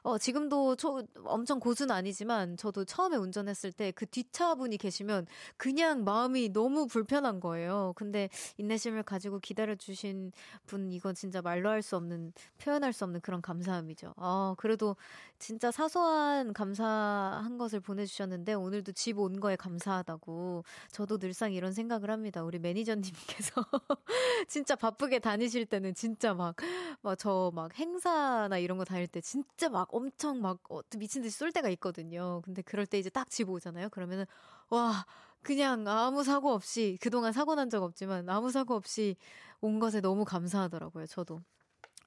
[0.03, 6.49] 어, 지금도 초, 엄청 고수는 아니지만 저도 처음에 운전했을 때 그 뒷차분이 계시면 그냥 마음이
[6.49, 7.93] 너무 불편한 거예요.
[7.95, 10.31] 근데 인내심을 가지고 기다려주신
[10.65, 14.13] 분 이거 진짜 말로 할 수 없는, 표현할 수 없는 그런 감사함이죠.
[14.17, 14.95] 아, 그래도
[15.39, 22.43] 진짜 사소한 감사한 것을 보내주셨는데 오늘도 집 온 거에 감사하다고 저도 늘상 이런 생각을 합니다.
[22.43, 23.65] 우리 매니저님께서
[24.47, 26.56] 진짜 바쁘게 다니실 때는 진짜 막,
[27.01, 31.38] 막 저 막 행사나 이런 거 다닐 때 진짜 막 엄청 막 어, 미친 듯이
[31.38, 32.41] 쏠 때가 있거든요.
[32.45, 33.89] 근데 그럴 때 이제 딱 집 오잖아요.
[33.89, 34.25] 그러면은
[34.69, 35.06] 와
[35.41, 39.15] 그냥 아무 사고 없이 그동안 사고 난 적 없지만 아무 사고 없이
[39.62, 41.06] 온 것에 너무 감사하더라고요.
[41.08, 41.41] 저도.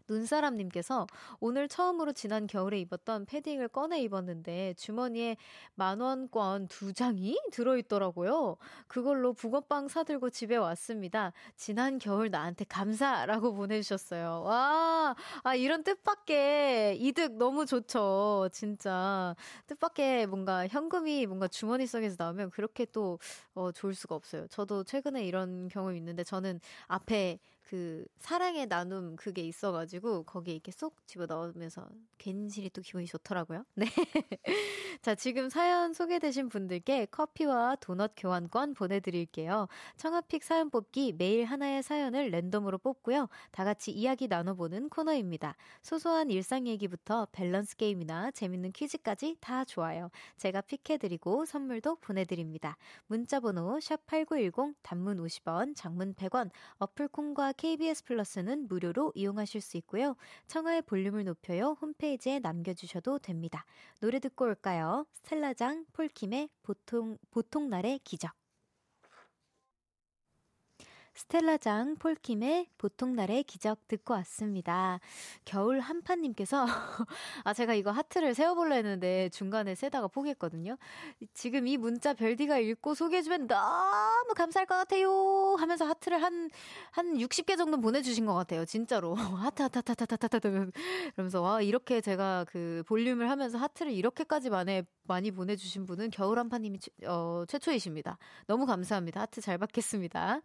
[0.08, 1.06] 눈사람님께서
[1.40, 5.36] 오늘 처음으로 지난 겨울에 입었던 패딩을 꺼내 입었는데 주머니에
[5.74, 8.56] 만원권 두 장이 들어있더라고요.
[8.86, 11.32] 그걸로 붕어빵 사들고 집에 왔습니다.
[11.56, 14.42] 지난 겨울 나한테 감사라고 보내주셨어요.
[14.44, 18.48] 와, 아, 이런 뜻밖의 이득 너무 좋죠.
[18.52, 19.34] 진짜.
[19.66, 23.18] 뜻밖의 뭔가 현금이 뭔가 주머니 속에서 나오면 그렇게 또,
[23.54, 24.46] 어, 좋을 수가 없어요.
[24.48, 31.06] 저도 최근에 이런 경험이 있는데 저는 앞에 그 사랑의 나눔 그게 있어가지고 거기에 이렇게 쏙
[31.06, 33.64] 집어 넣으면서 괜시리 또 기분이 좋더라고요.
[33.74, 33.86] 네.
[35.00, 39.68] 자, 지금 사연 소개되신 분들께 커피와 도넛 교환권 보내드릴게요.
[39.96, 43.28] 청아픽 사연 뽑기 매일 하나의 사연을 랜덤으로 뽑고요.
[43.50, 45.56] 다 같이 이야기 나눠보는 코너입니다.
[45.82, 50.10] 소소한 일상 얘기부터 밸런스 게임이나 재밌는 퀴즈까지 다 좋아요.
[50.36, 52.76] 제가 픽해드리고 선물도 보내드립니다.
[53.06, 60.16] 문자번호 샵8910 단문 50원, 장문 100원, 어플 콩과 KBS 플러스는 무료로 이용하실 수 있고요.
[60.46, 63.64] 청하의 볼륨을 높여요 홈페이지에 남겨주셔도 됩니다.
[64.00, 65.06] 노래 듣고 올까요?
[65.12, 68.32] 스텔라장 폴킴의 보통 보통 날의 기적.
[71.14, 74.98] 스텔라장 폴킴의 보통날의 기적 듣고 왔습니다.
[75.44, 76.66] 겨울 한파님께서,
[77.44, 80.76] 아, 제가 이거 하트를 세어볼라 했는데 중간에 세다가 포기했거든요.
[81.32, 85.54] 지금 이 문자 별디가 읽고 소개해주면 너무 감사할 것 같아요.
[85.58, 86.50] 하면서 하트를 한,
[86.90, 88.64] 한 60개 정도 보내주신 것 같아요.
[88.64, 89.14] 진짜로.
[89.44, 90.70] 하트, 하트, 하트, 하트, 하트, 하트.
[91.14, 96.78] 그러면서, 와, 이렇게 제가 그 볼륨을 하면서 하트를 이렇게까지 만에 많이 보내주신 분은 겨울 한파님이
[97.06, 98.18] 어, 최초이십니다.
[98.46, 99.20] 너무 감사합니다.
[99.20, 100.40] 하트 잘 받겠습니다.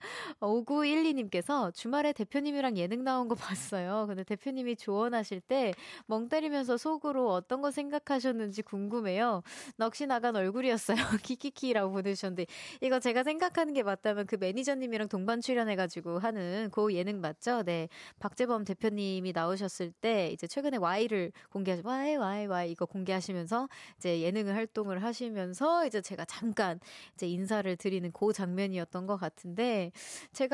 [0.65, 3.35] 5912님께서 주말에 대표님이랑 예능 나온 거
[3.75, 4.05] 봤어요.
[4.07, 5.73] 근데 대표님이 조언하실 때
[6.05, 9.43] 멍 때리면서 속으로 어떤 거 생각하셨는지 궁금해요.
[9.77, 10.97] 넋이 나간 얼굴이었어요.
[11.23, 12.45] 키키키라고 보내주셨는데
[12.81, 17.63] 이거 제가 생각하는 게 맞다면 그 매니저님이랑 동반 출연해가지고 하는 그 예능 맞죠?
[17.63, 17.89] 네.
[18.19, 23.67] 박재범 대표님이 나오셨을 때 이제 최근에 Y를 공개하시, Y, Y, Y 이거 공개하시면서
[23.97, 26.79] 이제 예능을 활동을 하시면서 이제 제가 잠깐
[27.13, 29.91] 이제 인사를 드리는 그 장면이었던 것 같은데
[30.33, 30.48] 제가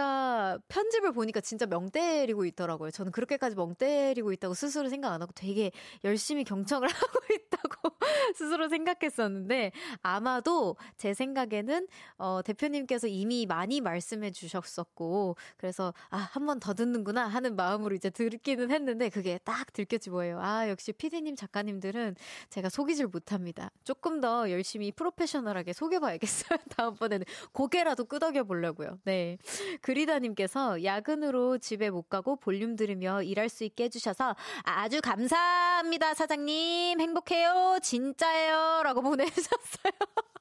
[0.68, 2.92] 편집을 보니까 진짜 명 때리고 있더라고요.
[2.92, 5.72] 저는 그렇게까지 멍 때리고 있다고 스스로 생각 안 하고 되게
[6.04, 7.96] 열심히 경청을 하고 있다고
[8.36, 16.60] 스스로 생각했었는데 아마도 제 생각에는 어 대표님께서 이미 많이 말씀해 주셨었고 그래서 아, 한 번
[16.60, 20.40] 더 듣는구나 하는 마음으로 이제 듣기는 했는데 그게 딱 들켰지 뭐예요.
[20.42, 22.16] 아, 역시 피디님 작가님들은
[22.50, 23.70] 제가 속이질 못합니다.
[23.84, 26.58] 조금 더 열심히 프로페셔널하게 속여봐야겠어요.
[26.78, 29.00] 다음번에는 고개라도 끄덕여 보려고요.
[29.04, 29.38] 네.
[29.86, 37.00] 그리다님께서 야근으로 집에 못 가고 볼륨 들으며 일할 수 있게 해주셔서 아주 감사합니다, 사장님.
[37.00, 37.78] 행복해요.
[37.84, 38.82] 진짜예요.
[38.84, 39.94] 라고 보내주셨어요.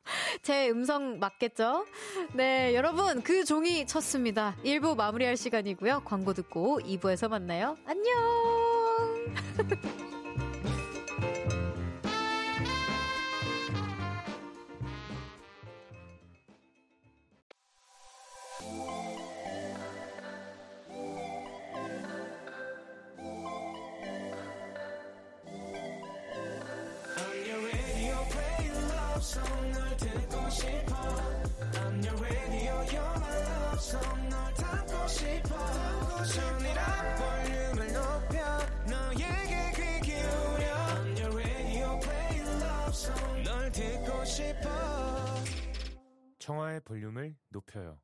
[0.41, 1.85] 제 음성 맞겠죠?
[2.33, 4.57] 네, 여러분, 그 종이 쳤습니다.
[4.65, 6.05] 1부 마무리할 시간이고요.
[6.07, 7.77] 광고 듣고 2부에서 만나요.
[7.85, 8.15] 안녕!
[46.45, 48.04] 청하의 볼륨을 높여요.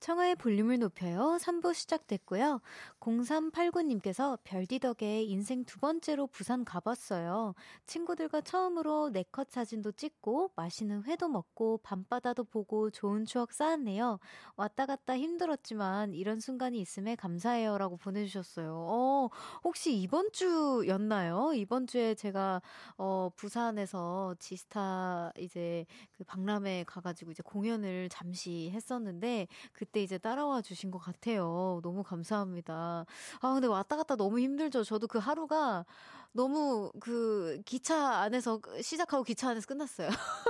[0.00, 1.36] 청하의 볼륨을 높여요.
[1.40, 2.62] 3부 시작됐고요.
[3.00, 7.54] 0389님께서 별디 덕에 인생 두 번째로 부산 가봤어요.
[7.86, 14.18] 친구들과 처음으로 네컷 사진도 찍고 맛있는 회도 먹고 밤바다도 보고 좋은 추억 쌓았네요.
[14.56, 17.76] 왔다 갔다 힘들었지만 이런 순간이 있음에 감사해요.
[17.76, 18.72] 라고 보내주셨어요.
[18.74, 19.28] 어,
[19.62, 21.52] 혹시 이번 주였나요?
[21.54, 22.62] 이번 주에 제가,
[22.96, 30.62] 어, 부산에서 지스타 이제 그 박람회 가가지고 이제 공연을 잠시 했었는데 그 그때 이제 따라와
[30.62, 31.80] 주신 것 같아요.
[31.82, 33.04] 너무 감사합니다.
[33.40, 34.84] 아, 근데 왔다 갔다 너무 힘들죠.
[34.84, 35.84] 저도 그 하루가
[36.32, 40.08] 너무 그 기차 안에서 시작하고 기차 안에서 끝났어요.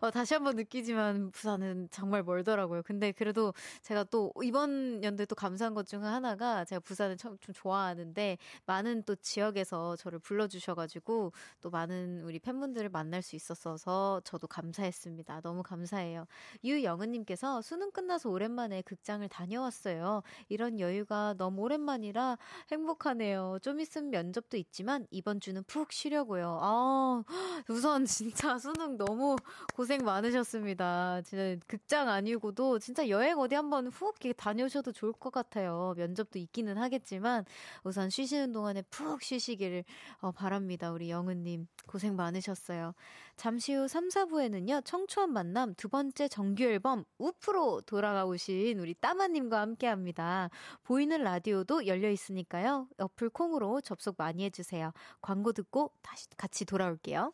[0.00, 2.82] 어, 다시 한번 느끼지만 부산은 정말 멀더라고요.
[2.82, 3.52] 근데 그래도
[3.82, 9.04] 제가 또 이번 연도에 또 감사한 것 중 하나가 제가 부산을 참 좀 좋아하는데 많은
[9.04, 15.40] 또 지역에서 저를 불러주셔가지고 또 많은 우리 팬분들을 만날 수 있었어서 저도 감사했습니다.
[15.42, 16.26] 너무 감사해요.
[16.64, 20.22] 유영은님께서 수능 끝나서 오랜만에 극장을 다녀왔어요.
[20.48, 22.36] 이런 여유가 너무 오랜만이라
[22.70, 23.58] 행복하네요.
[23.62, 26.58] 좀 있으면 면접도 있지만 이번 주는 푹 쉬려고요.
[26.60, 27.24] 아,
[27.68, 29.36] 우선 진짜 수능 너무
[29.74, 31.22] 고생 많으셨습니다.
[31.22, 35.94] 진짜 극장 아니고도 진짜 여행 어디 한번 훅 다녀오셔도 좋을 것 같아요.
[35.96, 37.44] 면접도 있기는 하겠지만
[37.84, 39.84] 우선 쉬시는 동안에 푹 쉬시기를
[40.20, 40.92] 어, 바랍니다.
[40.92, 42.94] 우리 영은님 고생 많으셨어요.
[43.36, 44.84] 잠시 후 3, 4부에는요.
[44.84, 50.50] 청초한 만남 두 번째 정규 앨범 우프로 돌아가오신 우리 따마님과 함께합니다.
[50.82, 52.88] 보이는 라디오도 열려 있으니까요.
[52.98, 54.92] 어플 콩으로 접속 많이 해주세요.
[55.20, 57.32] 광고 듣고 다시 같이 돌아올게요.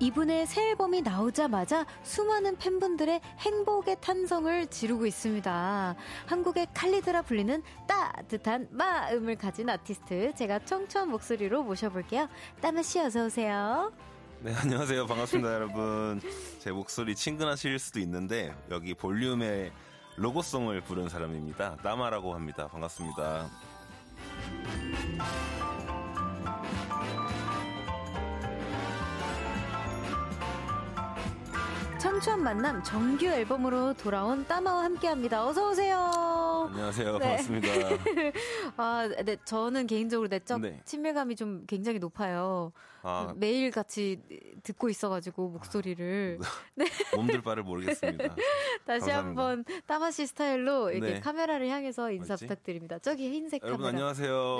[0.00, 5.96] 이분의 새 앨범이 나오자마자 수많은 팬분들의 행복의 탄성을 지르고 있습니다.
[6.26, 12.28] 한국의 칼리드라 불리는 따뜻한 마음을 가진 아티스트 제가 청초한 목소리로 모셔볼게요.
[12.60, 13.92] 따마 씨 어서 오세요.
[14.44, 15.06] 네, 안녕하세요.
[15.06, 16.20] 반갑습니다, 여러분.
[16.58, 19.72] 제 목소리 친근하실 수도 있는데, 여기 볼륨의
[20.16, 21.78] 로고송을 부른 사람입니다.
[21.82, 22.68] 나마라고 합니다.
[22.68, 23.48] 반갑습니다.
[31.98, 35.46] 청초한 만남 정규 앨범으로 돌아온 따마와 함께합니다.
[35.46, 36.68] 어서 오세요.
[36.70, 37.16] 안녕하세요.
[37.16, 37.18] 네.
[37.18, 37.68] 반갑습니다.
[38.76, 40.82] 아, 네, 저는 개인적으로 내적 네.
[40.84, 42.72] 친밀감이 좀 굉장히 높아요.
[43.06, 44.20] 아, 매일 같이
[44.62, 46.38] 듣고 있어가지고 목소리를
[47.14, 48.34] 몸둘 바를 모르겠습니다.
[48.86, 49.10] 다시.
[49.10, 51.20] 한번 따마씨 스타일로 이렇게 네.
[51.20, 52.46] 카메라를 향해서 인사 어딨지?
[52.46, 52.98] 부탁드립니다.
[52.98, 54.08] 저기 흰색 여러분 카메라.
[54.08, 54.58] 안녕하세요.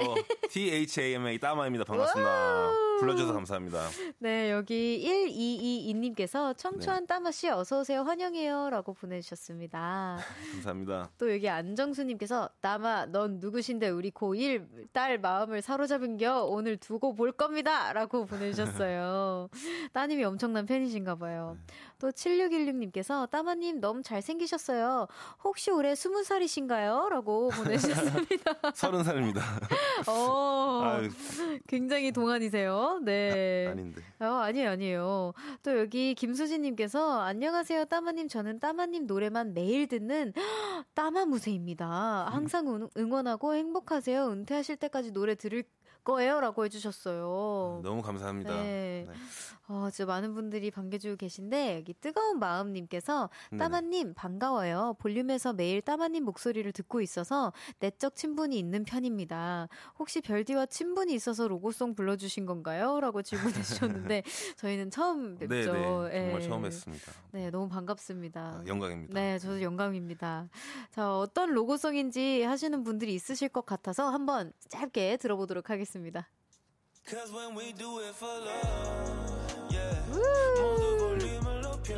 [0.50, 1.84] THAMA 따마입니다.
[1.84, 2.72] 반갑습니다.
[3.00, 3.88] 불러주셔서 감사합니다.
[4.18, 10.18] 네, 여기 1222님께서 청초한 따마씨 어서오세요 환영해요 라고 보내주셨습니다.
[10.52, 11.10] 감사합니다.
[11.18, 17.92] 또 여기 안정수님께서 따마 넌 누구신데 우리 고1 딸 마음을 사로잡은겨 오늘 두고 볼 겁니다
[17.92, 19.48] 라고 보내주셨어요.
[19.92, 21.56] 따님이 엄청난 팬이신가 봐요.
[21.98, 25.06] 또 7616님께서 따마님 너무 잘생기셨어요.
[25.42, 27.08] 혹시 올해 20살이신가요?
[27.08, 28.54] 라고 보내주셨습니다.
[28.74, 29.40] 서른 살입니다.
[30.08, 31.08] 어, 아유,
[31.66, 33.00] 굉장히 동안이세요.
[33.02, 33.68] 네.
[33.70, 34.02] 아 닌데.
[34.20, 35.32] 어, 아니에요, 아니에요.
[35.62, 38.28] 또 여기 김수진님께서 안녕하세요, 따마님.
[38.28, 40.32] 저는 따마님 노래만 매일 듣는
[40.94, 42.28] 따마무새입니다.
[42.30, 44.28] 항상 응- 응원하고 행복하세요.
[44.30, 45.64] 은퇴하실 때까지 노래 들을
[46.04, 46.40] 거예요.
[46.40, 47.80] 라고 해주셨어요.
[47.82, 48.54] 너무 감사합니다.
[48.62, 49.06] 네.
[49.08, 49.14] 네.
[49.66, 53.62] 어, 진짜 많은 분들이 반겨주고 계신데, 여기 뜨거운 마음님께서, 네네.
[53.62, 54.94] 따마님, 반가워요.
[54.98, 59.68] 볼륨에서 매일 따마님 목소리를 듣고 있어서 내적 친분이 있는 편입니다.
[59.98, 63.00] 혹시 별디와 친분이 있어서 로고송 불러주신 건가요?
[63.00, 64.22] 라고 질문해 주셨는데,
[64.58, 65.54] 저희는 처음 뵙죠.
[65.54, 65.64] 네, 네.
[65.64, 66.46] 정말 예.
[66.46, 67.12] 처음 했습니다.
[67.32, 68.40] 네, 너무 반갑습니다.
[68.40, 69.14] 아, 영광입니다.
[69.14, 70.48] 네, 저도 영광입니다.
[70.90, 75.93] 자, 어떤 로고송인지 하시는 분들이 있으실 것 같아서 한번 짧게 들어보도록 하겠습니다.
[77.06, 79.94] Cause when we do it for love, yeah.
[80.10, 81.94] 모두 볼륨을 높여.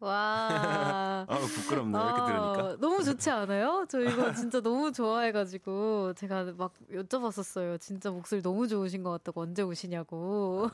[0.00, 1.24] 와.
[1.28, 2.02] 아 부끄럽네요.
[2.04, 2.76] 이렇게 들으니까.
[2.98, 3.86] 아, 너무 좋지 않아요?
[3.88, 7.80] 저 이거 진짜 너무 좋아해가지고 제가 막 여쭤봤었어요.
[7.80, 10.68] 진짜 목소리 너무 좋으신 것 같다고 언제 오시냐고.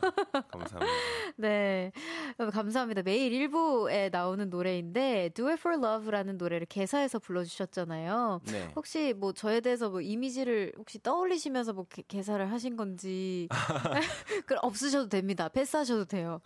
[0.51, 0.87] 감사합니다.
[1.37, 1.93] 네.
[2.39, 3.03] 감사합니다.
[3.03, 8.41] 매일 1부에 나오는 노래인데 Do It For Love라는 노래를 개사해서 불러주셨잖아요.
[8.47, 8.73] 네.
[8.75, 13.49] 혹시 뭐 저에 대해서 뭐 이미지를 혹시 떠올리시면서 뭐 개, 개사를 하신 건지
[14.47, 15.49] 그 없으셔도 됩니다.
[15.49, 16.41] 패스하셔도 돼요.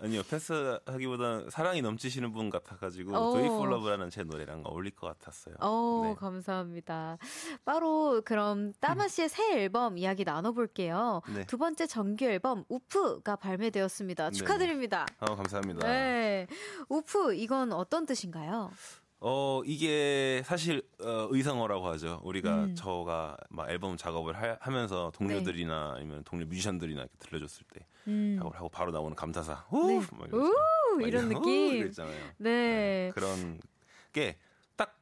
[0.00, 3.32] 아니요 패스하기보다는 사랑이 넘치시는 분 같아가지고 오.
[3.34, 5.56] Do It For Love라는 제 노래랑 어울릴 것 같았어요.
[5.60, 6.14] 어, 네.
[6.14, 7.18] 감사합니다.
[7.64, 11.22] 바로 그럼 따마 씨의 새 앨범 이야기 나눠볼게요.
[11.34, 11.46] 네.
[11.46, 14.30] 두 번째 정규 앨범 우프가 발매되었습니다.
[14.30, 14.36] 네.
[14.36, 15.06] 축하드립니다.
[15.18, 15.86] 아 감사합니다.
[15.86, 16.46] 네.
[16.88, 18.70] 우프 이건 어떤 뜻인가요?
[19.26, 22.20] 어 이게 사실 어, 의성어라고 하죠.
[22.24, 22.74] 우리가 음.
[22.74, 28.36] 저가 막 앨범 작업을 하, 면서 동료들이나 아니면 동료 뮤지션들이나 이렇게 들려줬을 때 음.
[28.38, 29.64] 작업을 하고 바로 나오는 감사사.
[29.70, 29.88] 우!
[29.88, 30.00] 네.
[30.12, 31.84] 막 이런 느낌.
[31.84, 31.86] 우!
[31.86, 32.22] 있잖아요.
[32.36, 33.10] 네.
[33.14, 33.58] 그런
[34.14, 34.38] 게
[34.76, 34.96] 딱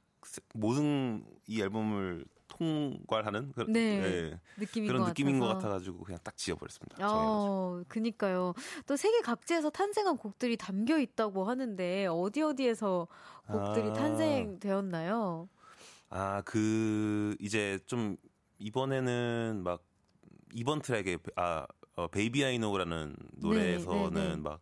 [0.54, 4.38] 모든 이 앨범을 통괄하는 그, 네.
[4.58, 5.68] 느낌인 그런 것 느낌인 것 같아서.
[5.68, 6.96] 같아가지고 그냥 딱 지어버렸습니다.
[7.00, 8.52] 어, 그니까요.
[8.86, 13.08] 또 세계 각지에서 탄생한 곡들이 담겨 있다고 하는데 어디 어디에서
[13.46, 13.92] 곡들이 아.
[13.94, 15.48] 탄생되었나요?
[16.10, 18.16] 아, 그, 이제 좀,
[18.58, 19.82] 이번에는 막,
[20.54, 24.36] 이번 트랙에, 아, 어, Baby I Know라는 노래에서는 네, 네.
[24.36, 24.60] 막,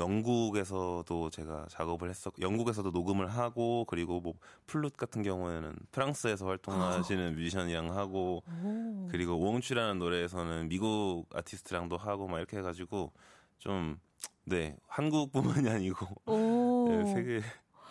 [0.00, 4.34] 영국에서도 제가 작업을 했었, 영국에서도 녹음을 하고, 그리고 뭐,
[4.66, 9.06] 플룻 같은 경우에는 프랑스에서 활동하시는 뮤지션이랑 하고, 오.
[9.10, 13.12] 그리고 Won't You라는 노래에서는 미국 아티스트랑도 하고, 막 이렇게 해가지고,
[13.58, 13.98] 좀,
[14.44, 16.84] 네, 한국뿐만이 아니고, 오.
[16.88, 17.40] 네, 세계,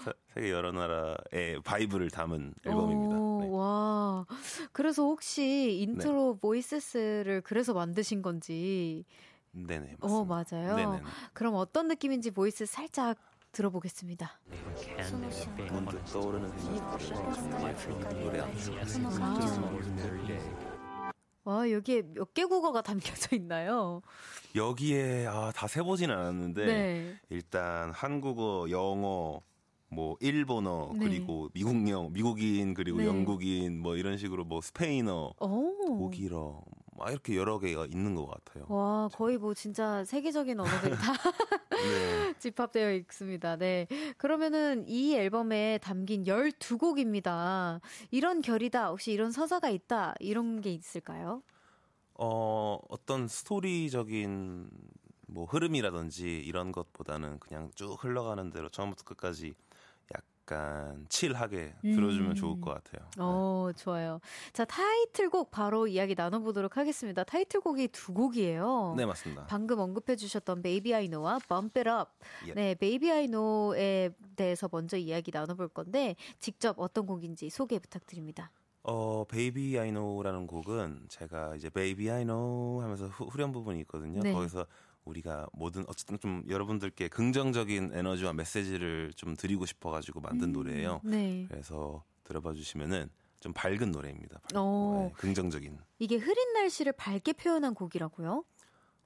[0.03, 3.17] 사- 세계 여러 나라의 vibe를 담은 앨범입니다.
[3.17, 3.49] 오, 네.
[3.51, 4.25] 와.
[4.71, 9.05] 그래서 혹시 Intro Voices를 그래서 만드신 건지.
[9.51, 9.95] 네네.
[9.99, 10.07] 맞습니다.
[10.07, 10.75] 어, 맞아요.
[10.75, 11.01] 네네.
[11.33, 13.17] 그럼 어떤 느낌인지 Voices 살짝
[13.51, 14.39] 들어보겠습니다.
[15.71, 18.51] 문득 떠오르는 생각들을 노래 안
[21.45, 24.01] 와, 여기에 몇 개 국어가 담겨져 있나요?
[24.55, 27.15] 여기에 아, 다 세보진 않았는데 네.
[27.29, 29.41] 일단 한국어, 영어,
[29.87, 30.99] 뭐 일본어 네.
[31.05, 33.07] 그리고 미국령, 미국인 그리고 네.
[33.07, 35.75] 영국인 뭐 이런 식으로 뭐 스페인어, 오.
[35.99, 36.61] 독일어
[36.99, 38.65] 막 이렇게 여러 개가 있는 것 같아요.
[38.67, 41.13] 와, 거의 뭐 진짜 세계적인 언어들이 다
[41.71, 42.33] 네.
[42.37, 43.55] 집합되어 있습니다.
[43.55, 43.87] 네.
[44.17, 47.79] 그러면은 이 앨범에 담긴 12곡입니다.
[48.11, 48.89] 이런 결이다.
[48.89, 50.15] 혹시 이런 서사가 있다.
[50.19, 51.41] 이런 게 있을까요?
[52.15, 54.69] 어, 어떤 스토리적인
[55.27, 59.53] 뭐 흐름이라든지 이런 것보다는 그냥 쭉 흘러가는 대로 처음부터 끝까지
[60.49, 62.35] 약간 칠하게 들어주면 음.
[62.35, 63.07] 좋을 것 같아요.
[63.19, 64.19] 어, 좋아요.
[64.51, 67.23] 자, 타이틀곡 바로 이야기 나눠보도록 하겠습니다.
[67.23, 68.95] 타이틀곡이 두 곡이에요.
[68.97, 69.45] 네, 맞습니다.
[69.45, 72.09] 방금 언급해주셨던 Baby I Know와 Bump It Up.
[72.47, 72.53] 예.
[72.53, 78.51] 네, Baby I Know에 대해서 먼저 이야기 나눠볼 건데 직접 어떤 곡인지 소개 부탁드립니다.
[78.81, 84.21] 어, Baby I Know라는 곡은 제가 이제 Baby I Know 하면서 후, 후렴 부분이 있거든요.
[84.23, 84.33] 네.
[84.33, 84.65] 거기서
[85.09, 91.01] 우리가 모든 어쨌든 좀 여러분들께 긍정적인 에너지와 메시지를 좀 드리고 싶어가지고 만든 노래예요.
[91.03, 91.45] 네.
[91.49, 94.41] 그래서 들어봐 주시면은 좀 밝은 노래입니다.
[94.55, 95.09] 어.
[95.09, 95.77] 네, 긍정적인.
[95.99, 98.43] 이게 흐린 날씨를 밝게 표현한 곡이라고요?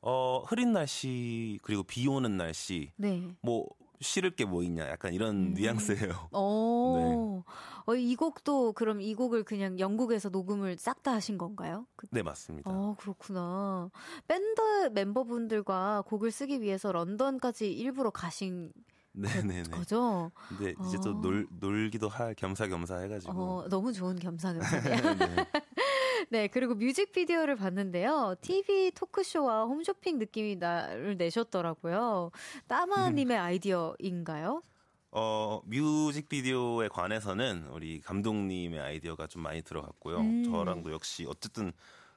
[0.02, 3.30] 어, 흐린 날씨 그리고 비 오는 날씨 네.
[3.42, 3.68] 뭐
[4.02, 5.54] 싫을 게 뭐 있냐 약간 이런 음.
[5.54, 6.30] 뉘앙스예요.
[6.34, 7.44] 어,
[7.86, 11.86] 어, 이 곡도 그럼 이 곡을 그냥 영국에서 녹음을 싹 다 하신 건가요?
[11.98, 12.70] 그, 네, 맞습니다.
[12.72, 13.90] 어, 그렇구나.
[14.28, 14.62] 밴드
[14.94, 18.72] 멤버분들과 곡을 쓰기 위해서 런던까지 일부러 가신
[19.12, 19.70] 네, 네, 네.
[19.70, 20.32] 거죠?
[20.50, 21.02] 근데 이제 어.
[21.02, 23.34] 또 놀, 놀기도 할 겸사겸사 해가지고.
[23.34, 24.96] 어, 너무 좋은 겸사겸사네요.
[26.30, 26.44] 네.
[26.44, 28.36] 네, 그리고 뮤직비디오를 봤는데요.
[28.42, 32.32] TV 토크쇼와 홈쇼핑 느낌이 나를 내셨더라고요.
[32.68, 34.62] 따마님의 아이디어인가요?
[35.12, 40.18] 어, 뮤직비디오에 관해서는 우리 감독님의 아이디어가 좀 많이 들어갔고요.
[40.18, 40.44] 음.
[40.46, 41.72] 저랑도 역시 어쨌든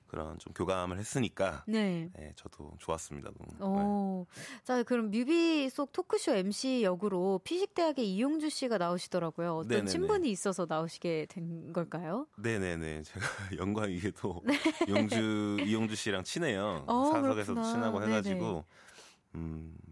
[0.09, 2.11] 그런 좀 교감을 했으니까 네.
[2.17, 3.31] 네, 저도 좋았습니다.
[3.37, 3.47] 너무.
[3.51, 3.57] 네.
[3.61, 4.27] 어,
[4.65, 9.57] 자, 그럼 뮤비 속 토크쇼 MC 역으로 피식대학의 이용주 씨가 나오시더라고요.
[9.57, 9.91] 어떤 네네네.
[9.91, 12.27] 친분이 있어서 나오시게 된 걸까요?
[12.39, 13.03] 네, 네, 네.
[13.03, 13.27] 제가
[13.57, 14.43] 영광이게도
[14.89, 16.79] 용주 이용주 씨랑 친해요.
[16.79, 16.85] 네.
[16.87, 17.63] 어, 사석에서도.
[17.63, 18.13] 친하고 네네.
[18.13, 18.65] 해가지고
[19.35, 19.86] 음, 좀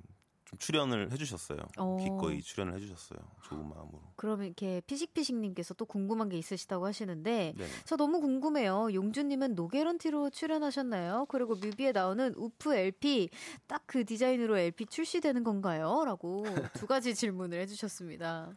[0.59, 1.59] 출연을 해주셨어요.
[1.79, 1.97] 어.
[2.03, 3.19] 기꺼이 출연을 해주셨어요.
[3.43, 4.01] 좋은 마음으로.
[4.17, 7.67] 그러면 이렇게 피식피식님께서 또 궁금한 게 있으시다고 하시는데, 네.
[7.85, 8.93] 저 너무 궁금해요.
[8.93, 11.27] 용주님은 노게런티로 출연하셨나요?
[11.29, 13.31] 그리고 뮤비에 나오는 Woof LP
[13.67, 16.03] 딱 그 디자인으로 LP 출시되는 건가요?
[16.05, 16.43] 라고
[16.85, 18.51] 두 가지 질문을 해주셨습니다.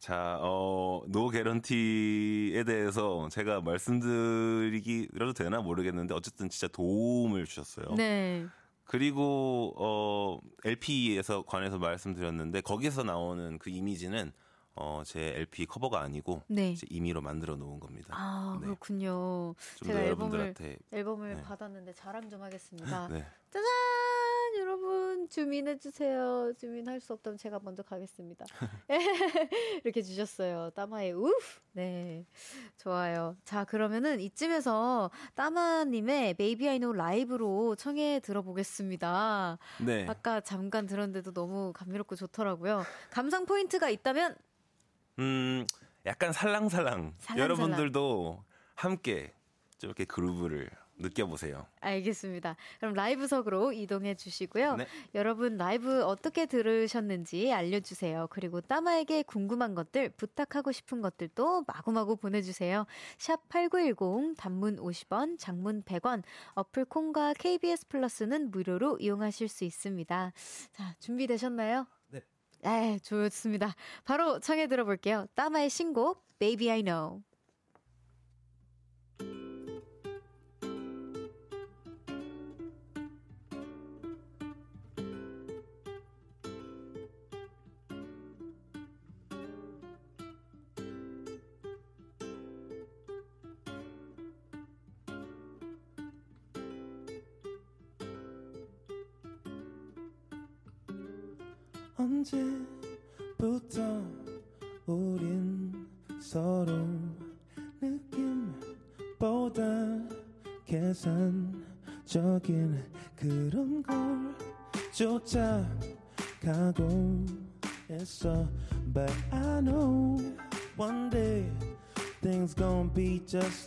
[0.00, 7.94] 자, 어, 노 개런티에 대해서 제가 말씀드리기라도 되나 모르겠는데 어쨌든 진짜 도움을 주셨어요.
[7.96, 8.46] 네.
[8.90, 14.32] 그리고 어, LP에서 관해서 말씀드렸는데 거기서 나오는 그 이미지는
[14.74, 16.74] 어, 제 LP 커버가 아니고 네.
[16.88, 18.08] 임의로 만들어 놓은 겁니다.
[18.10, 18.66] 아, 네.
[18.66, 19.54] 그렇군요.
[19.76, 20.06] 좀 제가 더 앨범을,
[20.40, 21.42] 여러분들한테 앨범을 네.
[21.42, 23.06] 받았는데 자랑 좀 하겠습니다.
[23.14, 23.24] 네.
[23.52, 23.70] 짜잔!
[24.58, 26.52] 여러분, 주민해 주세요.
[26.58, 28.44] 주민할 수 없다면 제가 먼저 가겠습니다.
[29.84, 30.70] 이렇게 주셨어요.
[30.70, 31.60] 따마의 우프!
[31.72, 32.24] 네.
[32.76, 33.36] 좋아요.
[33.44, 39.58] 자, 그러면은 이쯤에서 따마 님의 Baby I Know 라이브로 청해 들어보겠습니다.
[39.84, 40.06] 네.
[40.08, 42.84] 아까 잠깐 들었는데도 너무 감미롭고 좋더라고요.
[43.10, 44.36] 감상 포인트가 있다면?
[45.18, 45.66] 음,
[46.06, 47.14] 약간 살랑살랑.
[47.18, 47.38] 살랑살랑.
[47.38, 48.42] 여러분들도
[48.74, 49.32] 함께
[49.78, 50.70] 좀 이렇게 그루브를
[51.00, 51.66] 느껴보세요.
[51.80, 52.56] 알겠습니다.
[52.78, 54.76] 그럼 라이브석으로 이동해 주시고요.
[54.76, 54.86] 네.
[55.14, 58.28] 여러분 라이브 어떻게 들으셨는지 알려주세요.
[58.30, 62.86] 그리고 따마에게 궁금한 것들, 부탁하고 싶은 것들도 마구마구 보내주세요.
[63.18, 66.22] 샵 8910, 단문 50원, 장문 100원,
[66.54, 70.32] 어플 콩과 KBS 플러스는 무료로 이용하실 수 있습니다.
[70.72, 71.86] 자, 준비되셨나요?
[72.08, 72.20] 네.
[72.62, 73.74] 네, 좋습니다.
[74.04, 75.26] 바로 청해 들어볼게요.
[75.34, 77.22] 따마의 신곡, Baby I Know.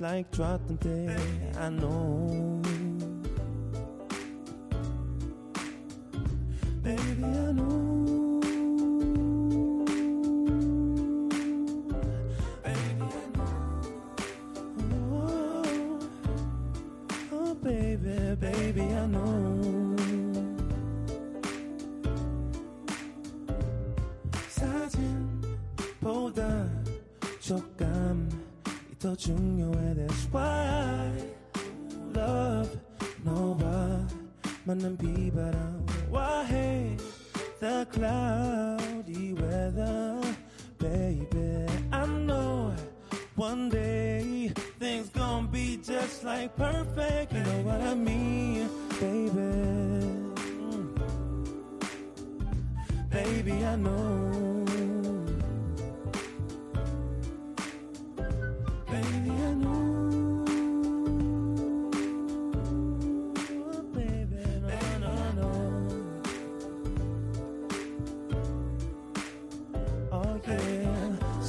[0.02, 1.16] like dropping day.
[1.60, 2.63] I know.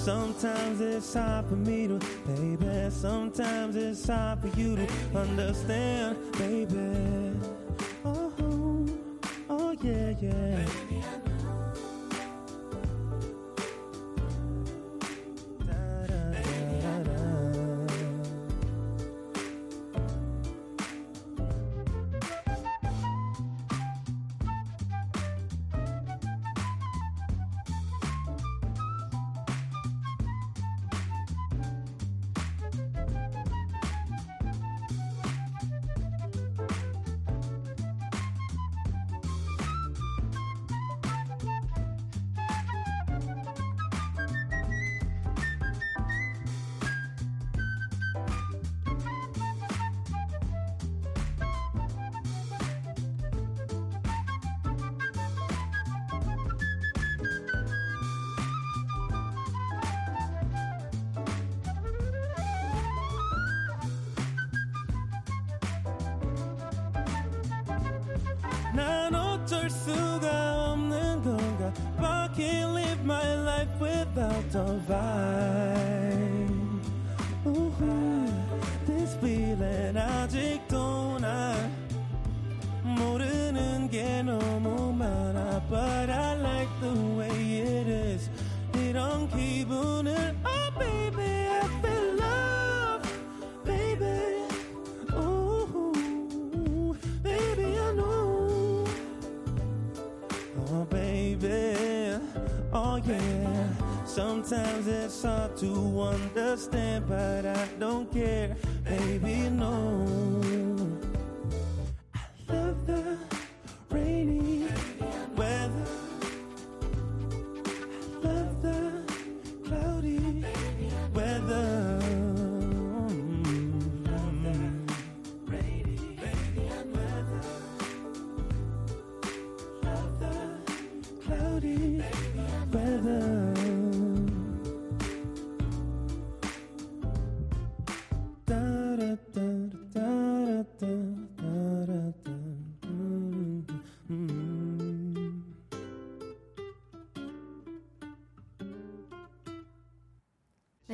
[0.05, 2.91] Sometimes it's hard for me to, baby.
[2.91, 4.87] Sometimes it's hard for you to
[5.19, 7.54] understand, baby.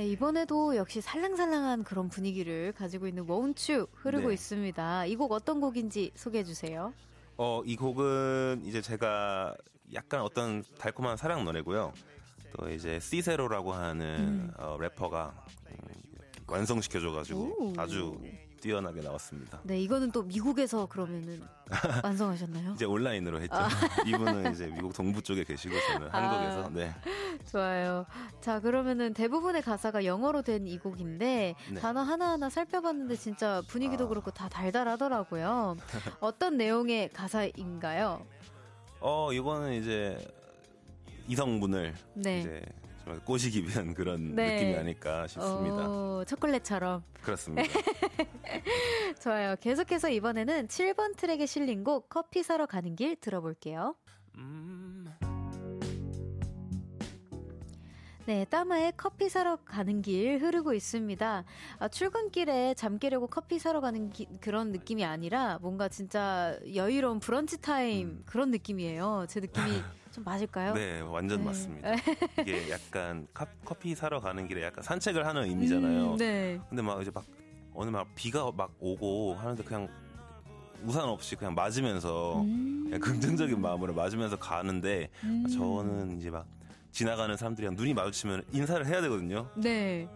[0.00, 4.32] 네, 이번에도 역시 살랑살랑한 그런 분위기를 가지고 있는 원추 흐르고 네.
[4.34, 5.04] 있습니다.
[5.04, 6.94] 이 곡 어떤 곡인지 소개해 주세요.
[7.36, 9.54] 어, 이 곡은 이제 제가
[9.92, 11.92] 약간 어떤 달콤한 사랑 노래고요.
[12.56, 15.34] 또 이제 시세로라고 하는 어, 래퍼가
[15.68, 15.76] 음,
[16.46, 17.74] 완성시켜줘가지고 오.
[17.76, 18.18] 아주
[18.60, 19.60] 뛰어나게 나왔습니다.
[19.64, 21.40] 네, 이거는 또 미국에서 그러면은
[22.04, 22.72] 완성하셨나요?
[22.74, 23.56] 이제 온라인으로 했죠.
[24.06, 26.18] 이분은 이제 미국 동부 쪽에 계시고 저는 아.
[26.22, 26.94] 한국에서 네.
[27.50, 28.06] 좋아요.
[28.40, 31.80] 자, 그러면은 대부분의 가사가 영어로 된 이 곡인데 네.
[31.80, 34.08] 단어 하나하나 살펴봤는데 진짜 분위기도 아.
[34.08, 35.76] 그렇고 다 달달하더라고요.
[36.20, 38.24] 어떤 내용의 가사인가요?
[39.00, 40.18] 어 이거는 이제
[41.28, 42.40] 이성분을 네.
[42.40, 42.62] 이제
[43.04, 44.54] 정말 꼬시기 위한 그런 네.
[44.54, 45.88] 느낌이 아닐까 싶습니다.
[45.88, 47.02] 어, 초콜릿처럼.
[47.22, 47.68] 그렇습니다.
[49.20, 49.56] 좋아요.
[49.60, 53.94] 계속해서 이번에는 7번 트랙에 실린 곡 커피 사러 가는 길 들어볼게요.
[54.36, 55.06] 음,
[58.26, 61.44] 네, 따마의 커피 사러 가는 길 흐르고 있습니다.
[61.80, 67.60] 아, 출근길에 잠 깨려고 커피 사러 가는 기- 그런 느낌이 아니라 뭔가 진짜 여유로운 브런치
[67.60, 69.24] 타임 그런 느낌이에요.
[69.28, 69.82] 제 느낌이 좀
[70.24, 70.74] 맞을까요?
[70.74, 71.44] 네, 완전 네.
[71.46, 71.94] 맞습니다.
[72.40, 76.12] 이게 약간 카- 커피 사러 가는 길에 약간 산책을 하는 의미잖아요.
[76.12, 76.60] 음, 네.
[76.68, 77.24] 근데 막 이제 막
[77.74, 79.88] 어느 막 비가 막 오고 하는데 그냥
[80.84, 82.82] 우산 없이 그냥 맞으면서 음.
[82.84, 85.46] 그냥 긍정적인 마음으로 맞으면서 가는데 음.
[85.46, 86.46] 저는 이제 막
[86.90, 89.48] 지나가는 사람들이랑 눈이 마주치면 인사를 해야 되거든요.
[89.56, 90.08] 네.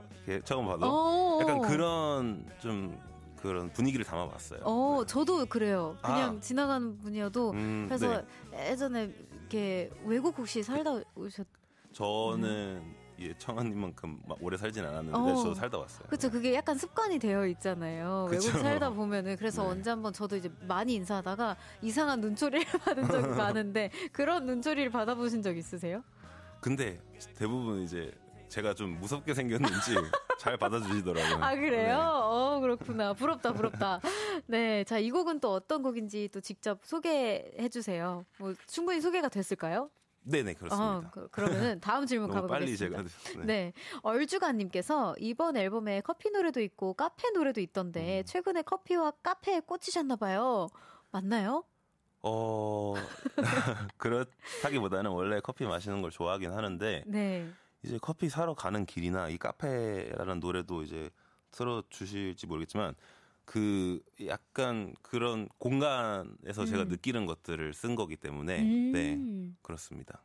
[0.44, 1.38] 처음 봐도 어.
[1.42, 2.98] 약간 그런 좀
[3.36, 4.60] 그런 분위기를 담아봤어요.
[4.64, 5.96] 어, 저도 그래요.
[6.02, 6.40] 그냥 아.
[6.40, 8.70] 지나가는 분이어도 음, 그래서 네.
[8.70, 9.12] 예전에
[9.54, 11.46] 이렇게 외국 혹시 살다 오셨
[11.92, 12.82] 저는
[13.20, 15.36] 예, 청아님만큼 막 오래 살진 않았는데 어.
[15.36, 16.08] 저도 살다 왔어요.
[16.08, 16.28] 그렇죠.
[16.28, 18.26] 그게 약간 습관이 되어 있잖아요.
[18.28, 18.48] 그쵸.
[18.48, 19.68] 외국 살다 보면은 그래서 네.
[19.68, 25.56] 언제 한번 저도 이제 많이 인사하다가 이상한 눈초리를 받은 적이 많은데 그런 눈초리를 받아보신 적
[25.56, 26.02] 있으세요?
[26.60, 27.00] 근데
[27.36, 28.12] 대부분 이제
[28.54, 29.94] 제가 좀 무섭게 생겼는지
[30.38, 31.44] 잘 받아주시더라고요.
[31.44, 31.88] 아 그래요?
[31.88, 31.92] 네.
[31.96, 33.12] 어 그렇구나.
[33.12, 34.00] 부럽다 부럽다.
[34.46, 38.24] 네, 자 이 곡은 또 어떤 곡인지 또 직접 소개해 주세요.
[38.38, 39.90] 뭐 충분히 소개가 됐을까요?
[40.22, 40.98] 네, 네 그렇습니다.
[40.98, 43.02] 어, 그, 그러면은 다음 질문 너무 빨리 가보겠습니다.
[43.24, 43.46] 제가 네.
[43.46, 43.72] 네.
[44.02, 48.24] 얼주가님께서 이번 앨범에 커피 노래도 있고 카페 노래도 있던데 음.
[48.24, 50.68] 최근에 커피와 카페에 꽂히셨나봐요.
[51.10, 51.64] 맞나요?
[52.22, 52.94] 어
[53.98, 57.50] 그렇다기보다는 원래 커피 마시는 걸 좋아하긴 하는데 네.
[57.84, 61.10] 이제 커피 사러 가는 길이나 이 카페라는 노래도 이제
[61.50, 62.94] 틀어 주실지 모르겠지만
[63.44, 66.88] 그 약간 그런 공간에서 제가 음.
[66.88, 68.92] 느끼는 것들을 쓴 거기 때문에 음.
[68.92, 70.22] 네 그렇습니다.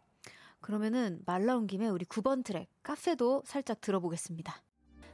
[0.62, 4.62] 그러면은 말 나온 김에 우리 9번 트랙 카페도 살짝 들어보겠습니다.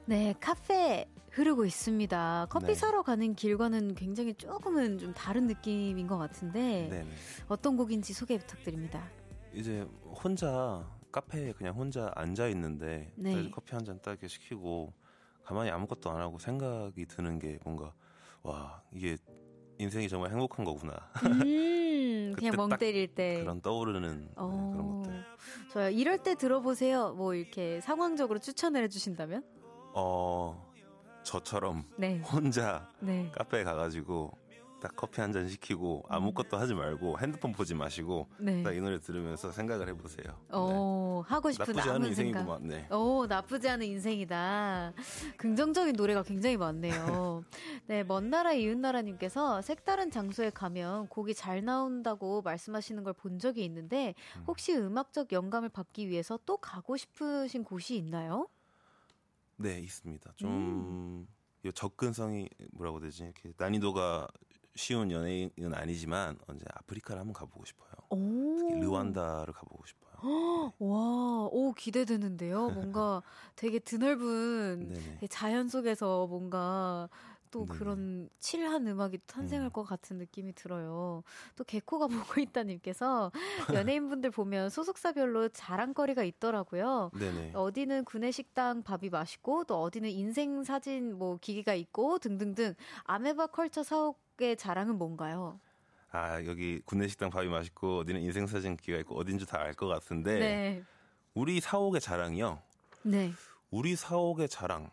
[0.07, 2.47] 네, 카페 흐르고 있습니다.
[2.49, 2.75] 커피 네.
[2.75, 7.11] 사러 가는 길과는 굉장히 조금은 좀 다른 느낌인 것 같은데 네네.
[7.47, 9.09] 어떤 곡인지 소개 부탁드립니다.
[9.51, 10.85] 이제 혼자
[11.15, 13.31] 카페에 그냥 혼자 앉아 있는데 네.
[13.31, 14.93] 딱 커피 한 잔 딱 이렇게 시키고
[15.45, 17.93] 가만히 아무것도 안 하고 생각이 드는 게 뭔가
[18.43, 19.15] 와 이게
[19.77, 20.93] 인생이 정말 행복한 거구나
[21.23, 23.39] 음, 그냥 멍딱 때릴 때.
[23.39, 25.25] 그런 떠오르는 네, 어, 그런 것들.
[25.71, 25.89] 좋아요.
[25.89, 27.13] 이럴 때 들어보세요.
[27.13, 29.43] 뭐 이렇게 상황적으로 추천을 해주신다면?
[29.93, 30.69] 어
[31.23, 33.31] 저처럼 네, 혼자 네.
[33.33, 34.37] 카페에 가가지고
[34.85, 38.61] 딱 커피 한 잔 시키고 아무것도 하지 말고 핸드폰 보지 마시고 네.
[38.61, 40.27] 딱이 노래 들으면서 생각을 해보세요.
[40.27, 40.47] 네.
[40.51, 42.07] 어, 하고 싶은 나쁘지 않은.
[42.09, 42.67] 인생이구만.
[42.67, 42.87] 네.
[42.91, 44.93] 오, 나쁘지 않은 인생이다.
[45.37, 47.43] 긍정적인 노래가 굉장히 많네요.
[47.87, 53.63] 네, 먼 나라 이웃 나라님께서 색다른 장소에 가면 곡이 잘 나온다고 말씀하시는 걸 본 적이
[53.65, 54.13] 있는데,
[54.45, 58.47] 혹시 음악적 영감을 받기 위해서 또 가고 싶으신 곳이 있나요?
[59.57, 60.33] 네, 있습니다.
[60.35, 61.27] 좀 음.
[61.63, 63.23] 이 접근성이 뭐라고 되지?
[63.23, 64.27] 이렇게 난이도가
[64.75, 67.91] 쉬운 연예인은 아니지만 언제 아프리카를 한번 가보고 싶어요.
[68.09, 68.57] 오.
[68.57, 70.13] 특히 르완다를 가보고 싶어요.
[70.79, 72.69] 와, 오, 기대되는데요.
[72.71, 73.21] 뭔가
[73.55, 74.89] 되게 드넓은.
[75.19, 77.09] 되게 자연 속에서 뭔가
[77.51, 77.77] 또 네네.
[77.77, 79.71] 그런 칠한 음악이 탄생할 음.
[79.71, 81.23] 것 같은 느낌이 들어요.
[81.55, 82.07] 또 개코가
[82.37, 83.31] 보고 있다님께서
[83.71, 87.11] 연예인분들 보면 소속사별로 자랑거리가 있더라고요.
[87.13, 87.51] 네네.
[87.53, 92.73] 어디는 구내식당 밥이 맛있고 또 어디는 인생 사진 뭐 기기가 있고 등등등
[93.05, 95.59] 아메바 컬처 사옥 의 자랑은 뭔가요?
[96.11, 100.83] 아 여기 구내식당 밥이 맛있고 어디는 인생사진 기가 있고 어딘지 다 알 것 같은데 네.
[101.33, 102.61] 우리 사옥의 자랑이요.
[103.03, 103.31] 네.
[103.71, 104.89] 우리 사옥의 자랑.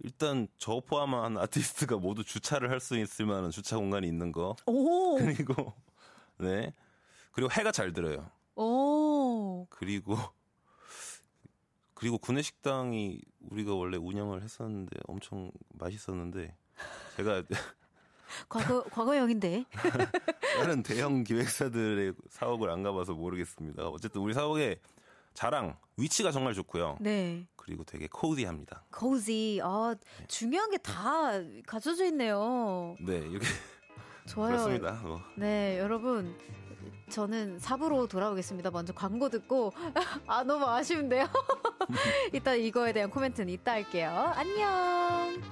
[0.00, 4.54] 일단 저 포함한 아티스트가 모두 주차를 할 수 있을 만한 주차 공간이 있는 거.
[4.66, 5.16] 오.
[5.18, 5.72] 그리고
[6.38, 6.72] 네.
[7.32, 8.28] 그리고 해가 잘 들어요.
[8.56, 9.66] 오.
[9.70, 10.16] 그리고
[11.94, 16.56] 그리고 구내식당이 우리가 원래 운영을 했었는데 엄청 맛있었는데
[17.16, 17.42] 제가
[18.48, 19.64] 과거 과거형인데.
[20.58, 23.88] 다른 대형 기획사들의 사옥을 안 가봐서 모르겠습니다.
[23.88, 24.78] 어쨌든 우리 사옥의
[25.34, 26.98] 자랑 위치가 정말 좋고요.
[27.00, 27.46] 네.
[27.56, 28.84] 그리고 되게 코디합니다.
[28.96, 29.60] cozy.
[29.62, 29.94] 아,
[30.26, 31.32] 중요한 게 다
[31.66, 32.96] 갖춰져 있네요.
[33.00, 33.46] 네, 이렇게
[34.26, 34.48] 좋아요.
[34.52, 34.92] 그렇습니다.
[35.02, 35.20] 뭐.
[35.36, 36.36] 네, 여러분.
[37.10, 38.70] 저는 4부로 돌아오겠습니다.
[38.70, 39.72] 먼저 광고 듣고,
[40.26, 41.26] 아, 너무 아쉬운데요?
[42.34, 44.10] 이따 이거에 대한 코멘트는 이따 할게요.
[44.34, 45.42] 안녕!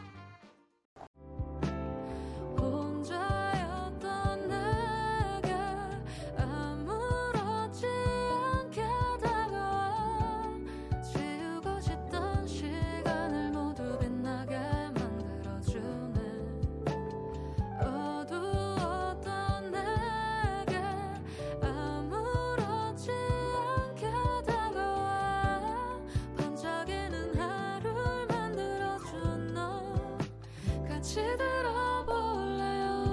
[31.16, 33.08] 같이 들어볼래요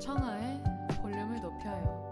[0.00, 0.62] 청하의
[1.02, 2.04] 볼륨을 높여요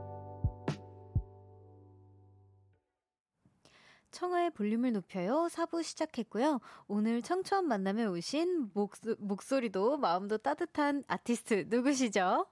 [4.11, 5.49] 청하의 볼륨을 높여요.
[5.51, 6.61] 4부 시작했고요.
[6.87, 12.47] 오늘 청초한 만남에 오신 목소, 목소리도 마음도 따뜻한 아티스트 누구시죠?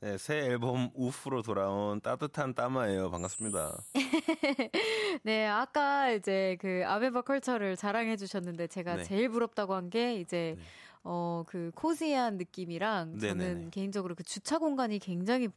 [0.00, 3.10] 네, 새 앨범 우프로 돌아온 따뜻한 따마예요.
[3.10, 3.86] 반갑습니다.
[5.22, 9.02] 네, 아까 이제 그 아메바 컬처를 자랑해 주셨는데 제가 네.
[9.04, 10.64] 제일 부럽다고 한 게 이제 네.
[11.02, 13.70] 어그 코지한 느낌이랑 저는 네네네.
[13.70, 15.48] 개인적으로 그 주차 공간이 굉장히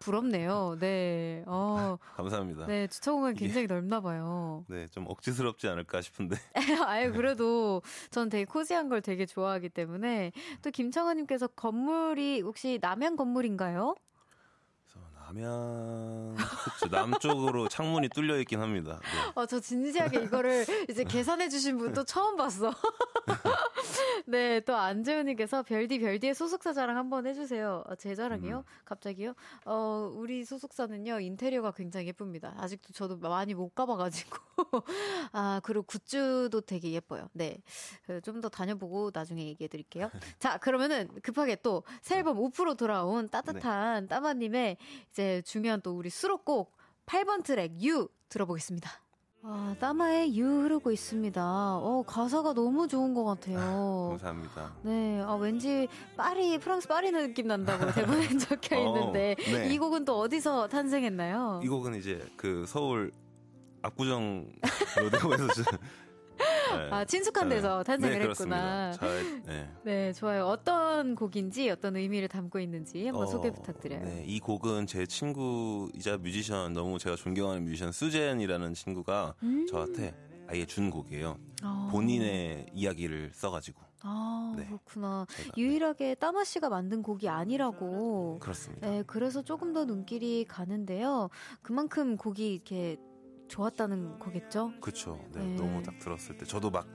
[0.00, 0.76] 부, 부럽네요.
[0.80, 1.44] 네.
[1.46, 1.96] 어.
[2.16, 2.66] 감사합니다.
[2.66, 4.64] 네, 주차 공간이 굉장히 넓나 봐요.
[4.68, 6.36] 네, 좀 억지스럽지 않을까 싶은데.
[6.86, 10.32] 아유, 그래도 전 되게 코지한 걸 되게 좋아하기 때문에
[10.62, 13.94] 또 김청아 님께서 건물이 혹시 남양 건물인가요?
[15.34, 16.36] 남양,
[16.74, 16.86] 그쵸.
[16.90, 18.98] 남쪽으로 창문이 뚫려 있긴 합니다.
[19.00, 19.32] 네.
[19.34, 22.72] 어, 저 진지하게 이거를 이제 계산해 주신 분또 처음 봤어.
[24.26, 27.84] 네, 또 안재훈님께서 별디 별디의 소속사 자랑 한번 해주세요.
[27.86, 28.64] 아, 제 자랑이요?
[28.84, 29.34] 갑자기요?
[29.66, 32.54] 어, 우리 소속사는요, 인테리어가 굉장히 예쁩니다.
[32.58, 34.36] 아직도 저도 많이 못 가봐가지고.
[35.32, 37.28] 아, 그리고 굿즈도 되게 예뻐요.
[37.32, 37.58] 네.
[38.24, 40.10] 좀 더 다녀보고 나중에 얘기해 드릴게요.
[40.40, 44.78] 자, 그러면은 급하게 또 새 앨범 5% 돌아온 따뜻한 따마님의
[45.10, 46.72] 이제 중요한 또 우리 수록곡
[47.06, 48.90] 8번 트랙 유 들어보겠습니다.
[49.42, 51.42] 아, 따마의 유 흐르고 있습니다.
[51.42, 54.08] 어, 가사가 너무 좋은 것 같아요.
[54.20, 54.74] 감사합니다.
[54.82, 59.72] 네, 아, 왠지 파리, 프랑스 파리 느낌 난다고 대본에 적혀 있는데, 어, 네.
[59.72, 61.62] 이 곡은 또 어디서 탄생했나요?
[61.64, 63.12] 이 곡은 이제 그 서울
[63.82, 64.46] 압구정
[64.98, 65.62] 로데오에서.
[66.90, 67.56] 아, 친숙한 네.
[67.56, 68.92] 데서 탄생을 네, 했구나.
[68.92, 69.68] 잘, 네.
[69.84, 70.46] 네, 좋아요.
[70.46, 74.04] 어떤 곡인지, 어떤 의미를 담고 있는지 한번 어, 소개 부탁드려요.
[74.04, 79.66] 네, 이 곡은 제 친구이자 뮤지션 너무 제가 존경하는 뮤지션 수젠이라는 친구가 음.
[79.66, 80.14] 저한테
[80.48, 81.36] 아예 준 곡이에요.
[81.62, 81.88] 아.
[81.92, 84.66] 본인의 이야기를 써가지고 아, 네.
[84.66, 85.26] 그렇구나.
[85.28, 88.38] 제가 유일하게 따마 씨가 만든 곡이 아니라고.
[88.40, 88.88] 그렇습니다.
[88.88, 91.28] 네, 그래서 조금 더 눈길이 가는데요.
[91.62, 92.96] 그만큼 곡이 이렇게
[93.50, 94.72] 좋았다는 거겠죠?
[94.80, 95.18] 그렇죠.
[95.32, 95.54] 네, 네.
[95.56, 96.86] 너무 딱 들었을 때 저도 막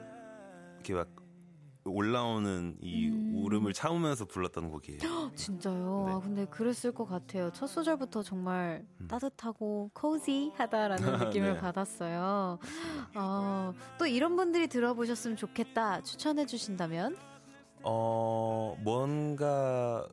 [0.76, 1.08] 이렇게 막
[1.88, 3.34] 올라오는 이 음.
[3.36, 5.00] 울음을 참으면서 불렀던 곡이에요.
[5.36, 6.04] 진짜요?
[6.08, 6.14] 네.
[6.14, 7.52] 아, 근데 그랬을 것 같아요.
[7.54, 9.08] 첫 소절부터 정말 음.
[9.08, 10.96] 따뜻하고 코지하다라는
[11.30, 11.60] 느낌을 네.
[11.60, 12.58] 받았어요.
[13.16, 17.16] 어, 또 이런 분들이 들어보셨으면 좋겠다 추천해 주신다면?
[17.84, 20.08] 어, 뭔가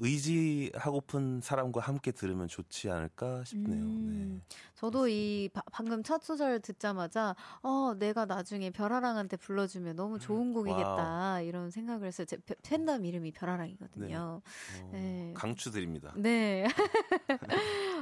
[0.00, 3.82] 의지하고픈 사람과 함께 들으면 좋지 않을까 싶네요.
[3.82, 4.42] 음,
[4.74, 11.40] 저도 이 바- 방금 첫 소절 듣자마자 어 내가 나중에 별아랑한테 불러주면 너무 좋은 곡이겠다
[11.42, 12.24] 이런 생각을 했어요.
[12.26, 14.06] 제 팬- 팬덤 이름이 별아랑이거든요.
[14.08, 14.82] 네.
[14.82, 15.32] 어, 네.
[15.36, 16.12] 강추 드립니다.
[16.16, 16.66] 네.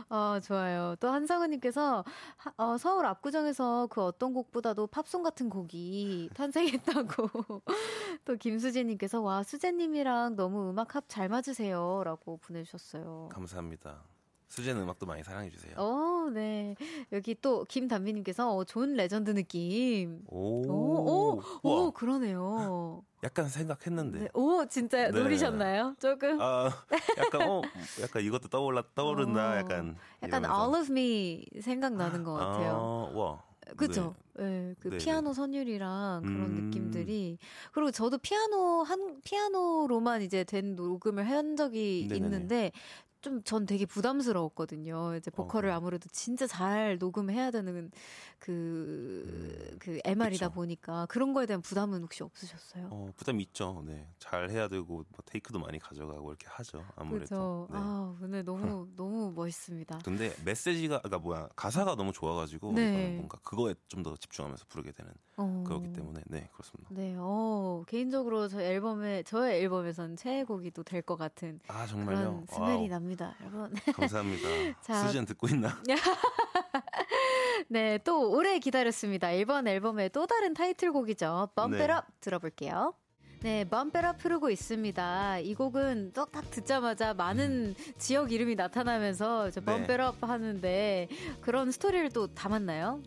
[0.08, 0.94] 어, 좋아요.
[1.00, 2.04] 또 한상우님께서
[2.36, 7.62] 하- 어, 서울 압구정에서 그 어떤 곡보다도 팝송 같은 곡이 탄생했다고.
[8.24, 11.85] 또 김수재님께서 와, 수재님이랑 너무 음악 합 잘 맞으세요.
[12.04, 13.28] 라고 보내주셨어요.
[13.32, 14.02] 감사합니다.
[14.48, 15.74] 수제는 음악도 많이 사랑해 주세요.
[15.76, 16.76] 어, 네.
[17.12, 20.22] 여기 또 김담비님께서 어, 존 레전드 느낌.
[20.28, 23.02] 오, 오, 오, 오, 그러네요.
[23.24, 24.18] 약간 생각했는데.
[24.20, 24.28] 네.
[24.34, 25.20] 오, 진짜 네.
[25.20, 25.96] 노리셨나요?
[25.98, 26.40] 조금?
[26.40, 26.70] 아,
[27.18, 27.62] 약간 어,
[28.00, 29.54] 약간 이것도 떠올라 떠오른다.
[29.54, 30.62] 어, 약간 약간 이러면서.
[30.62, 33.10] All of Me 생각나는 것 같아요.
[33.12, 33.42] 아, 와.
[33.76, 34.14] 그죠?
[34.34, 34.74] 네.
[34.80, 34.98] 그 네네.
[34.98, 36.64] 피아노 선율이랑 그런 음.
[36.66, 37.38] 느낌들이
[37.72, 42.26] 그리고 저도 피아노 한 피아노로만 이제 된 녹음을 한 적이 네네네.
[42.26, 42.72] 있는데
[43.20, 45.14] 좀 전 되게 부담스러웠거든요.
[45.16, 45.74] 이제 보컬을 어.
[45.76, 47.90] 아무래도 진짜 잘 녹음해야 되는
[48.38, 50.48] 그, 그 MR이다 음.
[50.48, 50.54] 그쵸.
[50.54, 52.88] 보니까 그런 거에 대한 부담은 혹시 없으셨어요?
[52.90, 53.82] 어, 부담 있죠.
[53.86, 54.08] 네.
[54.18, 56.84] 잘 해야 되고 뭐 테이크도 많이 가져가고 이렇게 하죠.
[56.96, 57.66] 아무래도.
[57.70, 57.76] 네.
[57.78, 60.00] 아, 오늘 너무, 너무 멋있습니다.
[60.04, 63.14] 근데 메시지가 그러니까 뭐야 가사가 너무 좋아가지고 네.
[63.16, 65.64] 뭔가 그거에 좀 더 집중하면서 부르게 되는 어.
[65.66, 66.90] 그렇기 때문에 네 그렇습니다.
[66.92, 72.16] 네, 어, 개인적으로 저 앨범에, 저의 앨범에선 최애곡이 또 될 것 같은 아 정말요.
[72.16, 73.72] 그런 스멜이 납니다, 여러분.
[73.96, 74.48] 감사합니다.
[74.82, 75.06] 자.
[75.06, 75.82] 수지는 듣고 있나?
[77.68, 79.28] 네, 또 오래 기다렸습니다.
[79.28, 81.48] 1번 앨범의 또 다른 타이틀곡이죠.
[81.48, 81.54] 네.
[81.54, 82.94] 범페럽 들어볼게요.
[83.40, 85.38] 네, 범페럽 흐르고 있습니다.
[85.38, 89.96] 이 곡은 또딱 듣자마자 많은 지역 이름이 나타나면서 이제 네.
[90.20, 91.08] 하는데
[91.40, 93.02] 그런 스토리를 또 담았나요?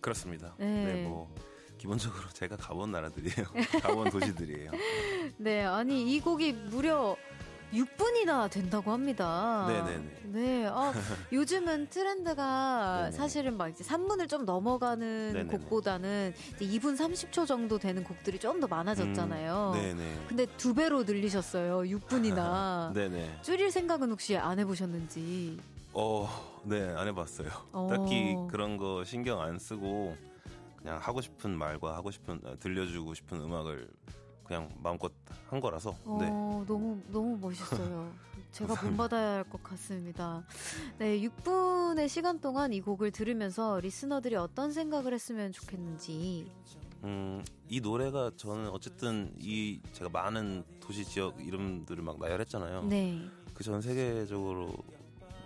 [0.00, 0.54] 그렇습니다.
[0.58, 0.84] 네.
[0.84, 1.02] 네.
[1.02, 1.32] 뭐
[1.78, 3.46] 기본적으로 제가 가본 나라들이에요.
[3.82, 4.70] 가본 도시들이에요.
[5.38, 7.16] 네, 아니 이 곡이 무려
[7.72, 9.66] 6분이나 된다고 합니다.
[9.68, 10.20] 네네네.
[10.24, 10.92] 네, 아,
[11.32, 13.10] 요즘은 트렌드가.
[13.12, 15.56] 사실은 막 이제 3분을 좀 넘어가는 네네네.
[15.58, 19.72] 곡보다는 이제 2분 30초 정도 되는 곡들이 좀 더 많아졌잖아요.
[19.74, 20.24] 음, 네네.
[20.28, 21.78] 근데 두 배로 늘리셨어요.
[21.98, 22.92] 6분이나.
[22.94, 23.38] 네네.
[23.42, 25.58] 줄일 생각은 혹시 안 해보셨는지.
[25.94, 26.28] 어,
[26.64, 27.48] 네, 안 해봤어요.
[27.72, 27.88] 어.
[27.90, 30.14] 딱히 그런 거 신경 안 쓰고
[30.76, 33.88] 그냥 하고 싶은 말과 하고 싶은 아, 들려주고 싶은 음악을
[34.50, 35.12] 그냥 마음껏
[35.48, 35.92] 한 거라서.
[36.18, 36.26] 네.
[36.28, 38.12] 어, 너무, 너무 멋있어요.
[38.50, 40.44] 제가 본받아야 할 것 같습니다.
[40.98, 46.50] 네, 6분의 시간 동안 이 곡을 들으면서 리스너들이 어떤 생각을 했으면 좋겠는지.
[47.04, 52.82] 음, 이 노래가 저는 어쨌든 이 제가 많은 도시 지역 이름들을 막 나열했잖아요.
[52.86, 53.20] 네.
[53.54, 54.72] 그 전 세계적으로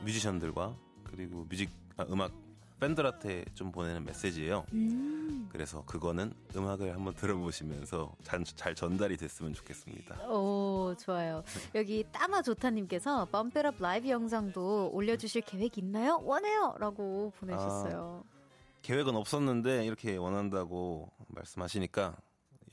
[0.03, 2.33] 뮤지션들과 그리고 뮤직 아, 음악
[2.85, 4.67] 팬들한테 좀 보내는 메시지예요.
[4.75, 5.49] 음.
[5.51, 10.29] 그래서 그거는 음악을 한번 들어보시면서 잘, 잘 전달이 됐으면 좋겠습니다.
[10.29, 11.43] 오, 좋아요.
[11.75, 16.21] 여기 따마 좋다님께서 범페럽 라이브 영상도 올려주실 계획 있나요?
[16.23, 16.75] 원해요!
[16.79, 18.23] 라고 보내주셨어요.
[18.83, 22.17] 계획은 없었는데 이렇게 원한다고 말씀하시니까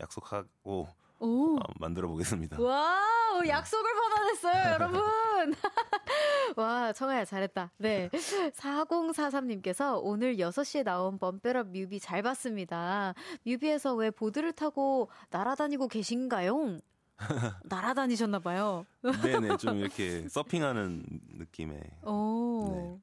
[0.02, 0.90] 약속하고
[1.22, 1.56] 오.
[1.58, 2.60] 어, 만들어 보겠습니다.
[2.60, 5.54] Wow, 약속을 받아냈어요, 여러분!
[6.58, 7.72] 와, 청하야, 잘했다.
[7.78, 8.10] 네.
[8.10, 13.14] 4043님께서 오늘 6시에 나온 Bump It Up 뮤비 잘 봤습니다.
[13.46, 16.80] 뮤비에서 왜 보드를 타고 날아다니고 계신가요?
[17.66, 18.86] 날아다니셨나봐요.
[19.24, 21.04] 네네, 좀 이렇게 서핑하는
[21.38, 21.80] 느낌의.
[22.04, 22.72] 오.
[22.74, 23.00] 네,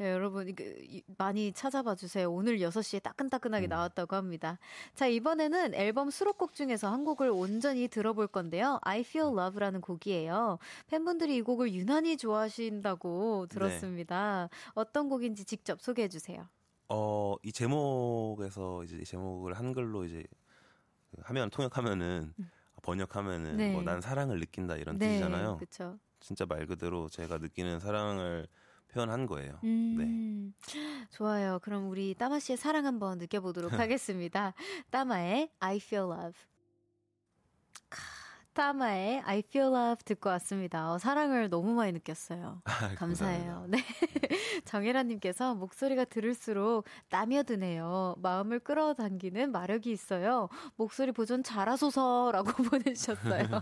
[0.00, 2.30] 여러분, 이거 이- 많이 찾아봐 주세요.
[2.30, 4.58] 오늘 6시에 따끈따끈하게 나왔다고 합니다.
[4.94, 8.78] 자, 이번에는 앨범 수록곡 중에서 한 곡을 온전히 들어볼 건데요.
[8.82, 10.58] I Feel Love라는 곡이에요.
[10.88, 14.48] 팬분들이 이 곡을 유난히 좋아하신다고 들었습니다.
[14.74, 16.46] 어떤 곡인지 직접 소개해 주세요.
[16.88, 20.24] 어, 이 제목에서 이제 이 제목을 한글로 이제
[21.10, 22.32] 그 하면 통역하면은
[22.82, 23.72] 번역하면은 네.
[23.72, 25.56] 뭐난 사랑을 느낀다 이런 네, 뜻이잖아요.
[25.56, 25.98] 그렇죠.
[26.20, 28.46] 진짜 말 그대로 제가 느끼는 사랑을
[28.96, 29.60] 표현한 거예요.
[29.64, 30.54] 음,
[31.10, 31.58] 좋아요.
[31.62, 34.54] 그럼 우리 따마 씨의 사랑 한번 느껴보도록 하겠습니다.
[34.90, 36.32] 따마의 I Feel Love.
[38.56, 40.90] 타마의 I Feel Love 듣고 왔습니다.
[40.90, 42.62] 어, 사랑을 너무 많이 느꼈어요.
[42.64, 42.64] 아,
[42.96, 43.66] 감사해요.
[43.68, 43.84] 네.
[44.64, 48.14] 정혜라님께서 목소리가 들을수록 땀이 드네요.
[48.18, 50.48] 마음을 끌어당기는 마력이 있어요.
[50.76, 53.60] 목소리 보존 잘하소서라고 보내주셨어요.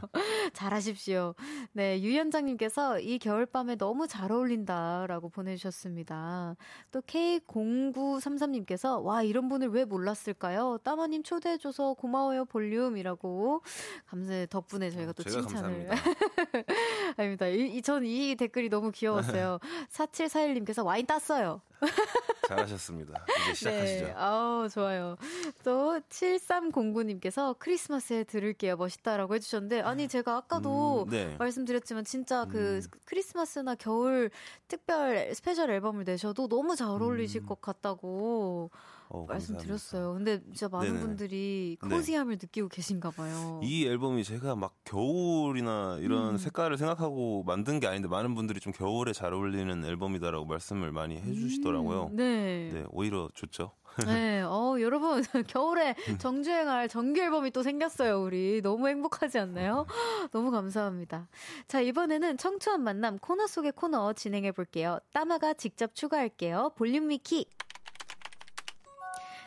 [0.53, 1.35] 잘하십시오.
[1.73, 2.01] 네.
[2.01, 6.55] 유현장님께서 이 겨울밤에 너무 잘 어울린다라고 보내주셨습니다.
[6.93, 10.79] 또 K0933님께서 와, 이런 분을 왜 몰랐을까요?
[10.85, 13.61] 따마님 초대해줘서 고마워요, 볼륨이라고.
[14.07, 15.91] 감사해, 덕분에 덕분에 저희가 또 제가 칭찬을.
[17.17, 17.47] 아닙니다.
[17.47, 19.59] 이, 이, 전 이 댓글이 너무 귀여웠어요.
[19.91, 21.63] 4741님께서 와인 땄어요.
[22.49, 23.25] 잘하셨습니다.
[23.45, 24.05] 이제 시작하시죠.
[24.07, 24.13] 네.
[24.17, 25.17] 아우, 좋아요.
[25.65, 28.77] 또 7309님께서 크리스마스에 들을게요.
[28.77, 31.37] 멋있다라고 해주셨는데, 아니, 제가 아까도 음, 네.
[31.39, 33.01] 말씀드렸지만, 진짜 그 음.
[33.07, 34.31] 크리스마스나 겨울
[34.69, 37.47] 특별 special 앨범을 내셔도 너무 잘 어울리실 음.
[37.47, 38.71] 것 같다고
[39.09, 40.15] 어, 말씀드렸어요.
[40.15, 41.01] 근데 진짜 많은 네네.
[41.01, 41.89] 분들이 네.
[41.89, 43.61] cozy함을 느끼고 계신가 봐요.
[43.63, 46.37] 이 앨범이 제가 막 겨울이나 이런 음.
[46.39, 52.09] 색깔을 생각하고 만든 게 아닌데 많은 분들이 좀 겨울에 잘 어울리는 앨범이다라고 말씀을 많이 해주시더라고요.
[52.13, 52.71] 음, 네.
[52.73, 53.73] 네, 오히려 좋죠.
[54.07, 58.61] 네, 어, 여러분, 겨울에 정주행할 정규 앨범이 또 생겼어요, 우리.
[58.61, 59.87] 너무 행복하지 않나요?
[60.33, 61.29] 너무 감사합니다.
[61.69, 64.99] 자, 이번에는 청초한 만남 코너 속의 코너 진행해 볼게요.
[65.13, 66.73] 따마가 직접 추가할게요.
[66.75, 67.47] 볼륨 미키.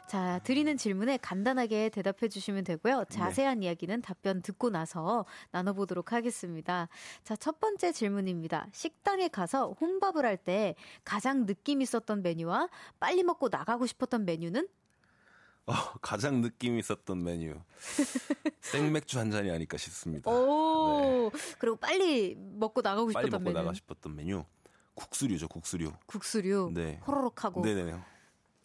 [0.07, 3.03] 자, 드리는 질문에 간단하게 대답해 주시면 되고요.
[3.09, 6.87] 자세한 이야기는 답변 듣고 나서 나눠보도록 하겠습니다.
[7.25, 8.67] 자, 첫 번째 질문입니다.
[8.71, 14.67] 식당에 가서 혼밥을 할 때 가장 느낌 있었던 메뉴와 빨리 먹고 나가고 싶었던 메뉴는?
[15.65, 17.55] 어, 가장 느낌 있었던 메뉴
[18.61, 20.31] 생맥주 한 잔이 아닐까 싶습니다.
[20.31, 21.29] 오,
[21.59, 23.13] 그리고 빨리 먹고 나가고 네.
[23.13, 23.65] 빨리 싶었던 먹고 메뉴.
[23.65, 24.45] 나가 싶었던 메뉴
[24.93, 25.91] 국수류죠, 국수류.
[26.05, 26.71] 국수류.
[26.73, 27.01] 네.
[27.05, 27.61] 호로록 하고.
[27.61, 27.99] 네네네.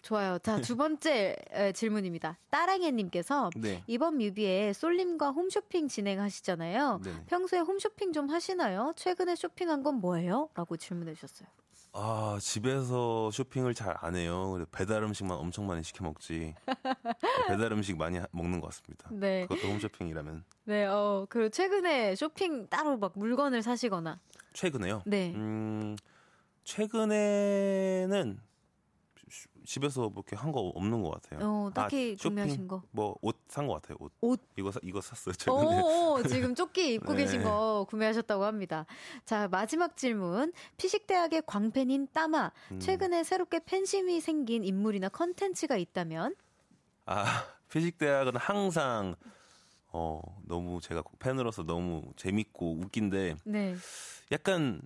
[0.03, 0.39] 좋아요.
[0.41, 2.37] 자, 두 번째 에, 질문입니다.
[2.51, 3.85] 따랑해님께서 네.
[3.87, 7.01] 이번 뮤비에 솔님과 홈쇼핑 진행하시잖아요.
[7.05, 7.25] 네네.
[7.27, 8.93] 평소에 홈쇼핑 좀 하시나요?
[8.97, 10.49] 최근에 쇼핑한 건 뭐예요?
[10.55, 11.49] 라고 질문해 주셨어요.
[11.95, 14.65] 아 집에서 쇼핑을 잘 안 해요.
[14.73, 16.55] 배달 음식만 엄청 많이 시켜 먹지.
[17.49, 19.09] 배달 음식 많이 하- 먹는 것 같습니다.
[19.13, 19.43] 네.
[19.47, 24.19] 그것도 홈쇼핑이라면 네, 어, 그리고 최근에 쇼핑 따로 막 물건을 사시거나.
[24.55, 25.03] 최근에요.
[25.07, 25.33] 네.
[25.37, 25.97] 음
[26.65, 28.52] 최근에는 시-
[29.65, 31.41] 집에서 뭐 이렇게 한 거 없는 것 같아요.
[31.49, 32.83] 어, 딱히 쇼핑, 구매하신 거.
[32.91, 33.97] 뭐 옷 산 것 같아요.
[34.01, 34.13] 옷.
[34.21, 34.41] 옷.
[34.57, 35.35] 이거 사, 이거 샀어요.
[35.35, 35.81] 최근에.
[35.83, 37.25] 오, 오, 지금 조끼 입고 네.
[37.25, 38.85] 계신 거 구매하셨다고 합니다.
[39.25, 40.53] 자, 마지막 질문.
[40.77, 42.51] 피식대학의 광팬인 따마.
[42.71, 42.79] 음.
[42.81, 46.35] 최근에 새롭게 팬심이 생긴 인물이나 컨텐츠가 있다면?
[47.07, 47.25] 아
[47.71, 49.15] 피식 대학은 항상
[49.95, 53.75] 어 너무 제가 팬으로서 너무 재밌고 웃긴데 네.
[54.31, 54.81] 약간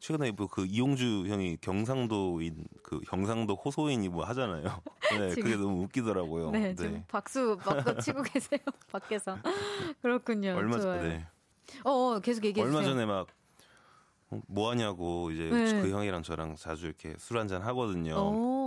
[0.00, 4.62] 최근에 뭐 그 이용주 형이 경상도인 그 경상도 호소인이 뭐 하잖아요.
[5.18, 6.50] 네, 지금- 그게 너무 웃기더라고요.
[6.52, 8.60] 네, 지금 박수 막고 치고 계세요.
[8.92, 9.36] 밖에서.
[10.02, 10.54] 그렇군요.
[10.56, 10.78] 얼마.
[10.78, 11.26] 전에
[11.84, 12.78] 어, 어, 계속 얘기해 주세요.
[12.78, 13.26] 얼마 전에 막
[14.30, 15.82] 어, 뭐 하냐고 이제 네.
[15.82, 18.14] 그 형이랑 저랑 자주 이렇게 술 한잔 하거든요.
[18.14, 18.57] 오,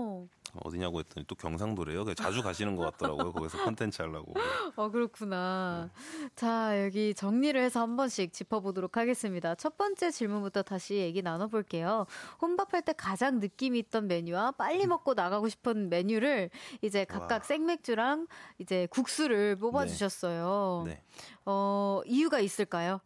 [0.63, 2.13] 어디냐고 했더니 또 경상도래요.
[2.13, 3.31] 자주 가시는 것 같더라고요.
[3.31, 4.33] 거기서 컨텐츠 하려고.
[4.75, 5.89] 어, 그렇구나.
[5.93, 6.29] 네.
[6.35, 9.55] 자, 여기 정리를 해서 한 번씩 짚어보도록 하겠습니다.
[9.55, 12.05] 첫 번째 질문부터 다시 얘기 나눠볼게요.
[12.41, 16.49] 혼밥할 때 가장 느낌이 있던 메뉴와 빨리 먹고 나가고 싶은 메뉴를
[16.81, 17.39] 이제 각각 와.
[17.39, 18.27] 생맥주랑
[18.59, 20.83] 이제 국수를 뽑아주셨어요.
[20.85, 21.01] 네.
[21.45, 22.99] 어, 이유가 있을까요?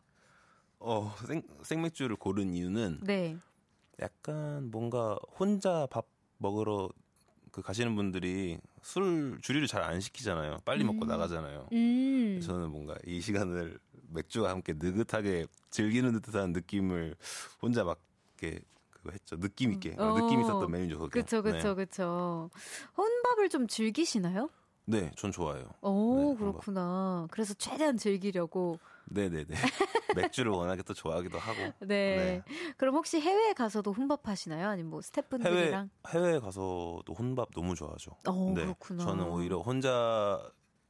[0.80, 3.38] 어, 생, 생맥주를 고른 이유는 네.
[4.01, 6.07] 약간 뭔가 혼자 밥
[6.38, 6.89] 먹으러
[7.55, 10.57] 그 가시는 분들이 술 주리를 잘 안 시키잖아요.
[10.65, 11.69] 빨리 먹고 나가잖아요.
[11.71, 12.41] 음.
[12.43, 13.79] 저는 뭔가 이 시간을
[14.09, 17.15] 맥주와 함께 느긋하게 즐기는 듯한 느낌을
[17.61, 17.97] 혼자 막
[18.41, 18.59] 이렇게
[19.09, 19.39] 했죠.
[19.39, 20.13] 느낌 있게 어.
[20.13, 20.99] 느낌 있었던 메뉴죠.
[20.99, 21.21] 그게.
[21.21, 21.85] 그쵸, 그쵸, 네.
[21.85, 22.49] 그쵸.
[22.97, 24.49] 혼밥을 좀 즐기시나요?
[24.83, 25.69] 네, 전 좋아요.
[25.81, 26.37] 오, 네, 혼밥.
[26.39, 27.27] 그렇구나.
[27.31, 28.79] 그래서 최대한 즐기려고.
[29.05, 29.55] 네, 네, 네.
[30.15, 31.73] 맥주를 워낙에 또 좋아하기도 하고.
[31.81, 32.41] 네.
[32.77, 34.69] 그럼 혹시 해외에 가서도 혼밥 하시나요?
[34.69, 35.89] 아니면 뭐 스태프분들이랑?
[36.09, 38.11] 해외 가서도 혼밥 너무 좋아하죠.
[38.27, 39.03] 오, 네, 그렇구나.
[39.03, 40.41] 저는 오히려 혼자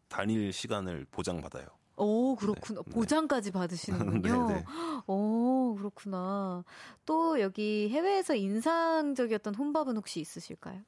[0.07, 1.67] 다닐 시간을 보장받아요.
[1.97, 2.81] 오, 그렇구나.
[2.85, 2.91] 네.
[2.93, 4.21] 보장까지 받으시는군요.
[4.47, 4.65] 네, 네.
[5.07, 6.63] 오, 그렇구나.
[7.05, 10.81] 또 여기 해외에서 인상적이었던 혼밥은 혹시 있으실까요?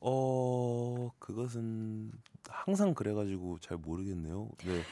[0.00, 2.10] 어, 그것은
[2.48, 4.48] 항상 그래가지고 잘 모르겠네요.
[4.64, 4.82] 네.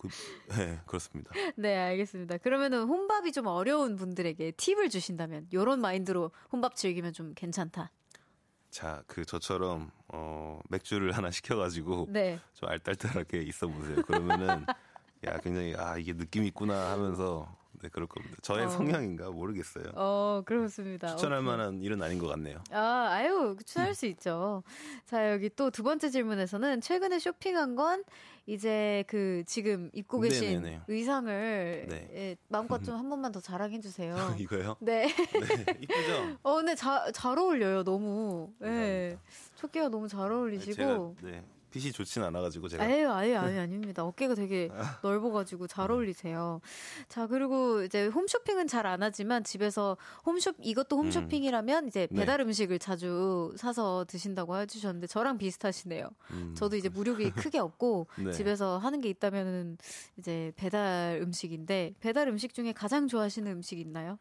[0.00, 0.08] 그,
[0.56, 1.30] 네, 그렇습니다.
[1.56, 2.38] 네, 알겠습니다.
[2.38, 7.90] 그러면은 혼밥이 좀 어려운 분들에게 팁을 주신다면, 요런 마인드로 혼밥 즐기면 좀 괜찮다.
[8.70, 12.38] 자, 그 저처럼 어, 맥주를 하나 시켜 가지고 네.
[12.54, 14.02] 좀 알딸딸하게 있어 보세요.
[14.02, 14.64] 그러면은
[15.24, 18.36] 야 굉장히 아 이게 느낌 있구나 하면서 네, 그럴 겁니다.
[18.42, 18.68] 저의 어.
[18.68, 19.84] 성향인가 모르겠어요.
[19.94, 21.08] 어, 그렇습니다.
[21.08, 21.46] 추천할 오케이.
[21.50, 22.62] 만한 일은 아닌 것 같네요.
[22.72, 24.62] 아, 아유, 추천할 수 있죠.
[25.06, 28.04] 자, 여기 또 두 번째 질문에서는 최근에 쇼핑한 건
[28.48, 30.80] 이제 그 지금 입고 계신 네네네.
[30.88, 32.08] 의상을 네.
[32.14, 34.16] 예, 마음껏 좀 한 번만 더 자랑해 주세요.
[34.40, 34.74] 이거요?
[34.80, 35.06] 네.
[35.06, 36.38] 네, 이쁘죠?
[36.42, 38.50] 어, 근데 자, 잘 어울려요, 너무.
[38.64, 39.18] 예.
[39.56, 40.72] 초끼가 너무 잘 어울리시고.
[40.74, 44.04] 제가 네, 핏이 좋진 않아가지고 제가 아유, 아유, 아유, 아닙니다.
[44.04, 44.70] 어깨가 되게
[45.02, 46.60] 넓어가지고 잘 어울리세요.
[47.08, 52.20] 자, 그리고 이제 홈쇼핑은 잘 안 하지만 집에서 홈쇼, 이것도 홈쇼핑이라면 이제 네.
[52.20, 56.08] 배달 음식을 자주 사서 드신다고 해주셨는데 저랑 비슷하시네요.
[56.30, 58.30] 음, 저도 이제 무료비 크게 없고 네.
[58.32, 59.76] 집에서 하는 게 있다면은
[60.16, 64.18] 이제 배달 음식인데 배달 음식 중에 가장 좋아하시는 음식 있나요?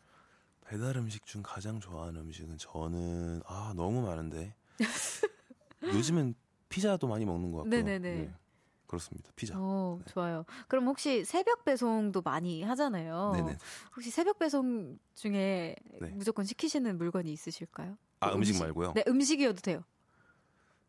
[0.65, 4.53] 배달 음식 중 가장 좋아하는 음식은 저는 아 너무 많은데
[5.81, 6.35] 요즘엔
[6.69, 8.33] 피자도 많이 먹는 것 같고 네네 네.
[8.87, 10.45] 그렇습니다 피자 어, 좋아요.
[10.67, 13.31] 그럼 혹시 새벽 배송도 많이 하잖아요.
[13.33, 13.57] 네네
[13.95, 16.07] 혹시 새벽 배송 중에 네.
[16.09, 17.97] 무조건 시키시는 물건이 있으실까요?
[18.19, 19.83] 아그 음식 말고요 네, 음식이어도 돼요.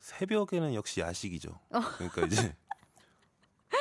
[0.00, 1.80] 새벽에는 역시 야식이죠 어.
[1.96, 2.54] 그러니까 이제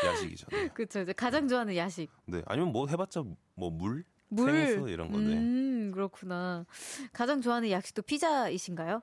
[0.06, 0.68] 야식이죠 네.
[0.70, 1.02] 그렇죠.
[1.02, 2.10] 이제 가장 좋아하는 야식.
[2.26, 2.42] 네.
[2.48, 3.24] 아니면 뭐 해봤자
[3.56, 4.46] 뭐 물 물.
[4.68, 6.66] 생수 이런 건데 음, 그렇구나.
[7.14, 9.02] 가장 좋아하는 야식도 피자이신가요?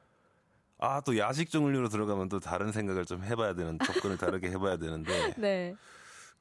[0.78, 5.08] 아 또 야식 종류로 들어가면 또 다른 생각을 좀 해봐야 되는 접근을 다르게 해봐야 되는데
[5.38, 5.74] 네.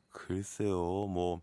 [0.10, 1.42] 글쎄요 뭐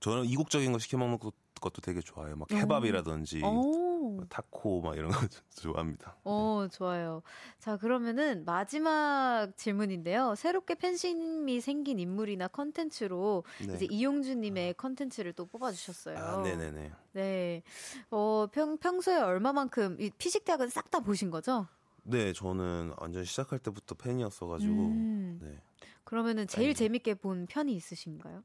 [0.00, 2.56] 저는 이국적인 거 시켜 먹는 것- 것도 되게 좋아해요 막 어.
[2.56, 4.24] 케밥이라든지 오.
[4.30, 5.18] 타코 막 이런 거
[5.60, 7.22] 좋아합니다 어, 좋아요.
[7.58, 10.34] 자, 그러면은 마지막 질문인데요.
[10.36, 13.74] 새롭게 팬심이 생긴 인물이나 컨텐츠로 네.
[13.74, 16.16] 이제 이용주님의 컨텐츠를 또 뽑아 주셨어요.
[16.18, 17.62] 아 네 네 네 네.
[18.10, 21.66] 어, 평, 평소에 얼마만큼, 이 피식 대학은 싹 다 보신 거죠?
[22.10, 25.38] 네 저는 완전 시작할 때부터 팬이었어가지고 음.
[25.42, 25.60] 네
[26.04, 26.74] 그러면은 제일 아니요.
[26.74, 28.42] 재밌게 본 편이 있으신가요?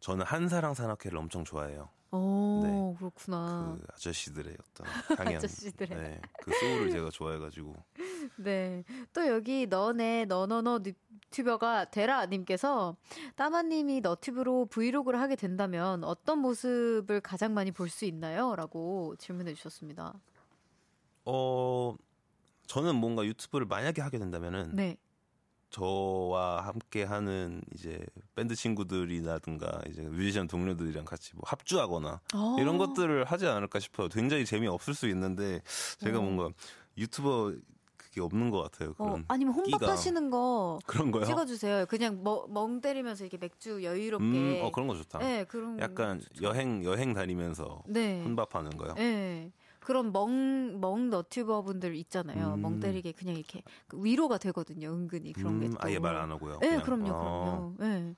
[0.00, 3.76] 저는 한사랑 산악회를 엄청 좋아해요 오, 그렇구나.
[3.76, 4.84] 그 아저씨들의 어떤
[5.34, 5.98] 강연 아저씨들의.
[5.98, 7.74] 네, 그 소울을 제가 좋아해가지고
[8.36, 8.84] 네.
[9.12, 12.96] 또 여기 너네 너너너 유튜버가 되라님께서
[13.34, 18.54] 따마님이 너튜브로 브이로그를 하게 된다면 어떤 모습을 가장 많이 볼 수 있나요?
[18.54, 20.14] 라고 질문해 주셨습니다.
[21.24, 21.96] 어
[22.66, 24.96] 저는 뭔가 유튜브를 만약에 하게 된다면은 네.
[25.70, 27.98] 저와 함께 하는 이제
[28.36, 32.56] 밴드 친구들이라든가 이제 뮤지션 동료들이랑 같이 뭐 합주하거나 어.
[32.60, 34.08] 이런 것들을 하지 않을까 싶어요.
[34.08, 35.60] 굉장히 재미없을 수 있는데
[35.98, 36.22] 제가 어.
[36.22, 36.50] 뭔가
[36.96, 37.54] 유튜버
[37.96, 38.90] 그게 없는 것 같아요.
[38.90, 39.90] 어, 그런 아니면 혼밥 끼가.
[39.92, 41.24] 하시는 거 그런 거요.
[41.24, 41.86] 찍어주세요.
[41.86, 44.24] 그냥 멍, 멍 때리면서 이렇게 맥주 여유롭게.
[44.24, 45.18] 음, 어 그런 거 좋다.
[45.18, 45.80] 네, 그런.
[45.80, 48.22] 약간 여행 여행 다니면서 네.
[48.22, 48.94] 혼밥하는 거요.
[48.94, 49.50] 네.
[49.84, 52.54] 그런 멍, 멍 너튜버 분들 있잖아요.
[52.54, 52.62] 음.
[52.62, 54.88] 멍 때리게 그냥 이렇게 그 위로가 되거든요.
[54.88, 55.66] 은근히 그런 게.
[55.66, 55.78] 음, 또.
[55.80, 56.58] 아예 말 안 하고요.
[56.60, 56.82] 네, 그냥.
[56.84, 57.74] 그럼요, 어.
[57.78, 57.94] 그럼요.
[57.94, 58.14] 네.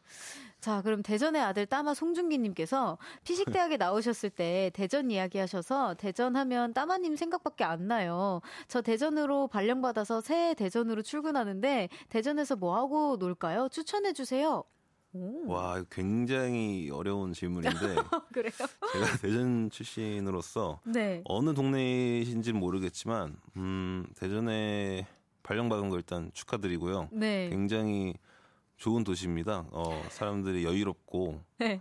[0.61, 7.17] 자, 그럼 대전의 아들 따마 송중기님께서 피식대학에 나오셨을 때 대전 이야기 하셔서 대전 하면 따마님
[7.17, 8.41] 생각밖에 안 나요.
[8.69, 13.69] 저 대전으로 발령받아서 새해 대전으로 출근하는데 대전에서 뭐 하고 놀까요?
[13.71, 14.64] 추천해 주세요.
[15.12, 17.78] 오, 와, 이거 굉장히 어려운 질문인데
[18.32, 18.52] 그래요?
[18.92, 21.22] 제가 대전 출신으로서 네.
[21.24, 25.07] 어느 동네이신지는 모르겠지만 음, 대전에
[25.42, 27.09] 발령받은 거 일단 축하드리고요.
[27.12, 27.48] 네.
[27.48, 28.14] 굉장히
[28.76, 29.66] 좋은 도시입니다.
[29.70, 31.80] 어, 사람들이 여유롭고 네.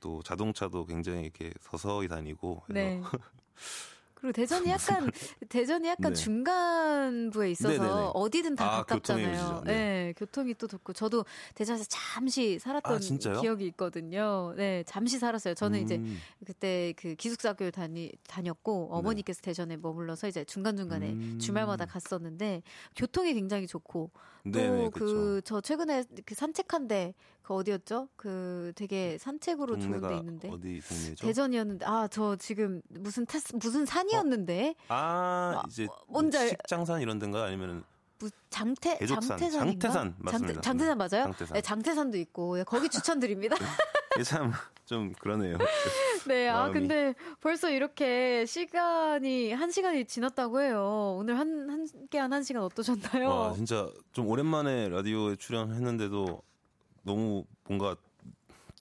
[0.00, 3.02] 또 자동차도 굉장히 이렇게 서서히 다니고 네.
[4.16, 5.10] 그리고 대전이 약간
[5.48, 6.20] 대전이 약간 네.
[6.20, 8.10] 중간부에 있어서 네네네.
[8.14, 9.62] 어디든 다 아, 가깝잖아요.
[9.66, 9.72] 네.
[9.72, 10.14] 네.
[10.16, 13.40] 교통이 또 좋고 저도 대전에서 잠시 살았던 아?
[13.40, 14.54] 기억이 있거든요.
[14.56, 15.54] 네, 잠시 살았어요.
[15.54, 21.38] 저는 이제 음, 그때 그 기숙사교를 다니 다녔고 어머니께서 대전에 머물러서 이제 중간 중간에 음.
[21.38, 22.62] 주말마다 갔었는데
[22.96, 24.10] 교통이 굉장히 좋고
[24.50, 25.40] 또그 그쵸.
[25.42, 27.14] 저 최근에 그 산책한데
[27.46, 28.08] 그 어디였죠?
[28.16, 31.24] 그 되게 산책으로 좋은 데 있는데 어디 동네죠?
[31.26, 37.20] 대전이었는데 아 저 지금 무슨 타, 무슨 산이었는데 아, 아, 이제 뭔지 알- 식장산 이런
[37.20, 37.84] 데인가 아니면
[38.18, 39.88] 무, 장태 대족산, 장태산인가?
[39.88, 40.60] 장태산 맞습니다.
[40.60, 41.24] 장태, 장태산 맞아요?
[41.26, 41.54] 장태산.
[41.54, 43.54] 네, 장태산도 있고 예, 거기 추천드립니다.
[44.16, 45.56] 이게 참좀 그러네요.
[46.26, 46.72] 네, 아 마음이.
[46.72, 51.14] 근데 벌써 이렇게 시간이 한 시간이 지났다고 해요.
[51.18, 53.28] 오늘 한 한께한 한 시간 어떠셨나요?
[53.28, 56.42] 와, 진짜 좀 오랜만에 라디오에 출연했는데도
[57.06, 57.96] 너무 뭔가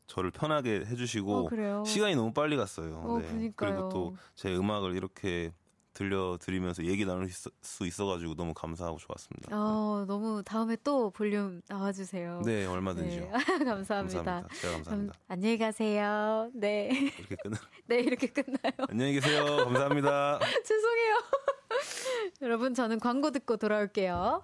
[0.07, 1.83] 저를 편하게 해주시고 어.
[1.85, 2.95] 시간이 너무 빨리 갔어요.
[2.97, 3.51] 어, 그니까요.
[3.55, 5.51] 그리고 또 제 음악을 이렇게
[5.93, 9.49] 들려드리면서 얘기 나눌 수- 수 있어가지고 너무 감사하고 좋았습니다.
[9.57, 12.41] 어, 너무 다음에 또 볼륨 나와주세요.
[12.43, 13.21] 네, 얼마든지요.
[13.21, 13.29] 네,
[13.63, 14.23] 감사합니다.
[14.23, 14.47] 감사합니다.
[14.55, 15.13] 제가 감사합니다.
[15.29, 16.49] 안녕히 가세요.
[16.53, 17.57] 네, 이렇게 끝나.
[17.87, 18.73] 네 이렇게 끝나요.
[18.89, 19.45] 안녕히 계세요.
[19.63, 20.39] 감사합니다.
[20.65, 21.15] 죄송해요.
[22.41, 24.43] 여러분, 저는 광고 듣고 돌아올게요.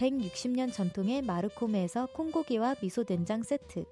[0.00, 3.84] 160년 전통의 마르코메에서 콩고기와 미소된장 세트,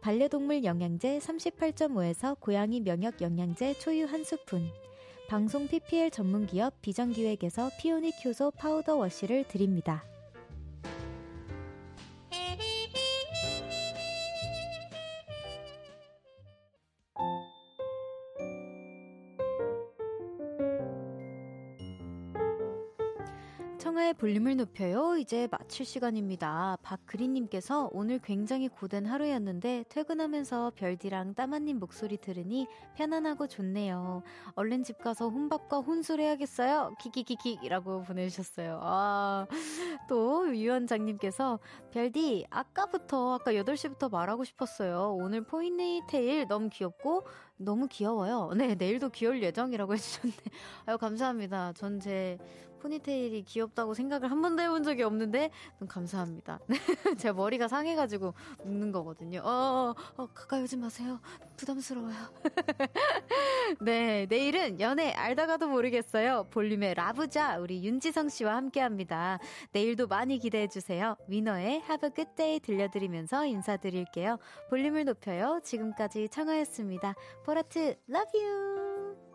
[0.00, 4.70] 반려동물 영양제 38.5에서 고양이 면역 영양제 초유 한 스푼,
[5.28, 10.04] 방송 PPL 전문기업 비전기획에서 피오닉 효소 파우더 워시를 드립니다.
[24.18, 25.16] 볼륨을 높여요.
[25.16, 26.76] 이제 마칠 시간입니다.
[26.82, 32.66] 박그린님께서 오늘 굉장히 고된 하루였는데 퇴근하면서 별디랑 따마님 목소리 들으니
[32.96, 34.24] 편안하고 좋네요.
[34.56, 36.96] 얼른 집 가서 혼밥과 혼술 해야겠어요.
[37.00, 38.80] 키키키키라고 보내주셨어요.
[38.82, 39.46] 아,
[40.08, 41.60] 또 유원장님께서
[41.92, 45.14] 별디 아까부터 아까 8시부터 말하고 싶었어요.
[45.16, 47.24] 오늘 포인테일 너무 귀엽고
[47.56, 48.50] 너무 귀여워요.
[48.56, 50.34] 네, 내일도 귀여울 예정이라고 해주셨네.
[50.86, 51.72] 아유, 감사합니다.
[51.74, 52.38] 전 제
[52.78, 55.50] 포니테일이 귀엽다고 생각을 한 번도 해본 적이 없는데,
[55.88, 56.60] 감사합니다.
[57.18, 59.40] 제 머리가 상해가지고 묶는 거거든요.
[59.44, 61.20] 어, 어, 어 가까이 오지 마세요.
[61.56, 62.14] 부담스러워요.
[63.80, 66.46] 네, 내일은 연애 알다가도 모르겠어요.
[66.50, 69.38] 볼륨의 라부자, 우리 윤지성 씨와 함께 합니다.
[69.72, 71.16] 내일도 많이 기대해 주세요.
[71.28, 74.38] 위너의 Have a Good Day 들려드리면서 인사드릴게요.
[74.70, 75.60] 볼륨을 높여요.
[75.62, 77.14] 지금까지 청하였습니다.
[77.44, 79.27] 보라트, love you!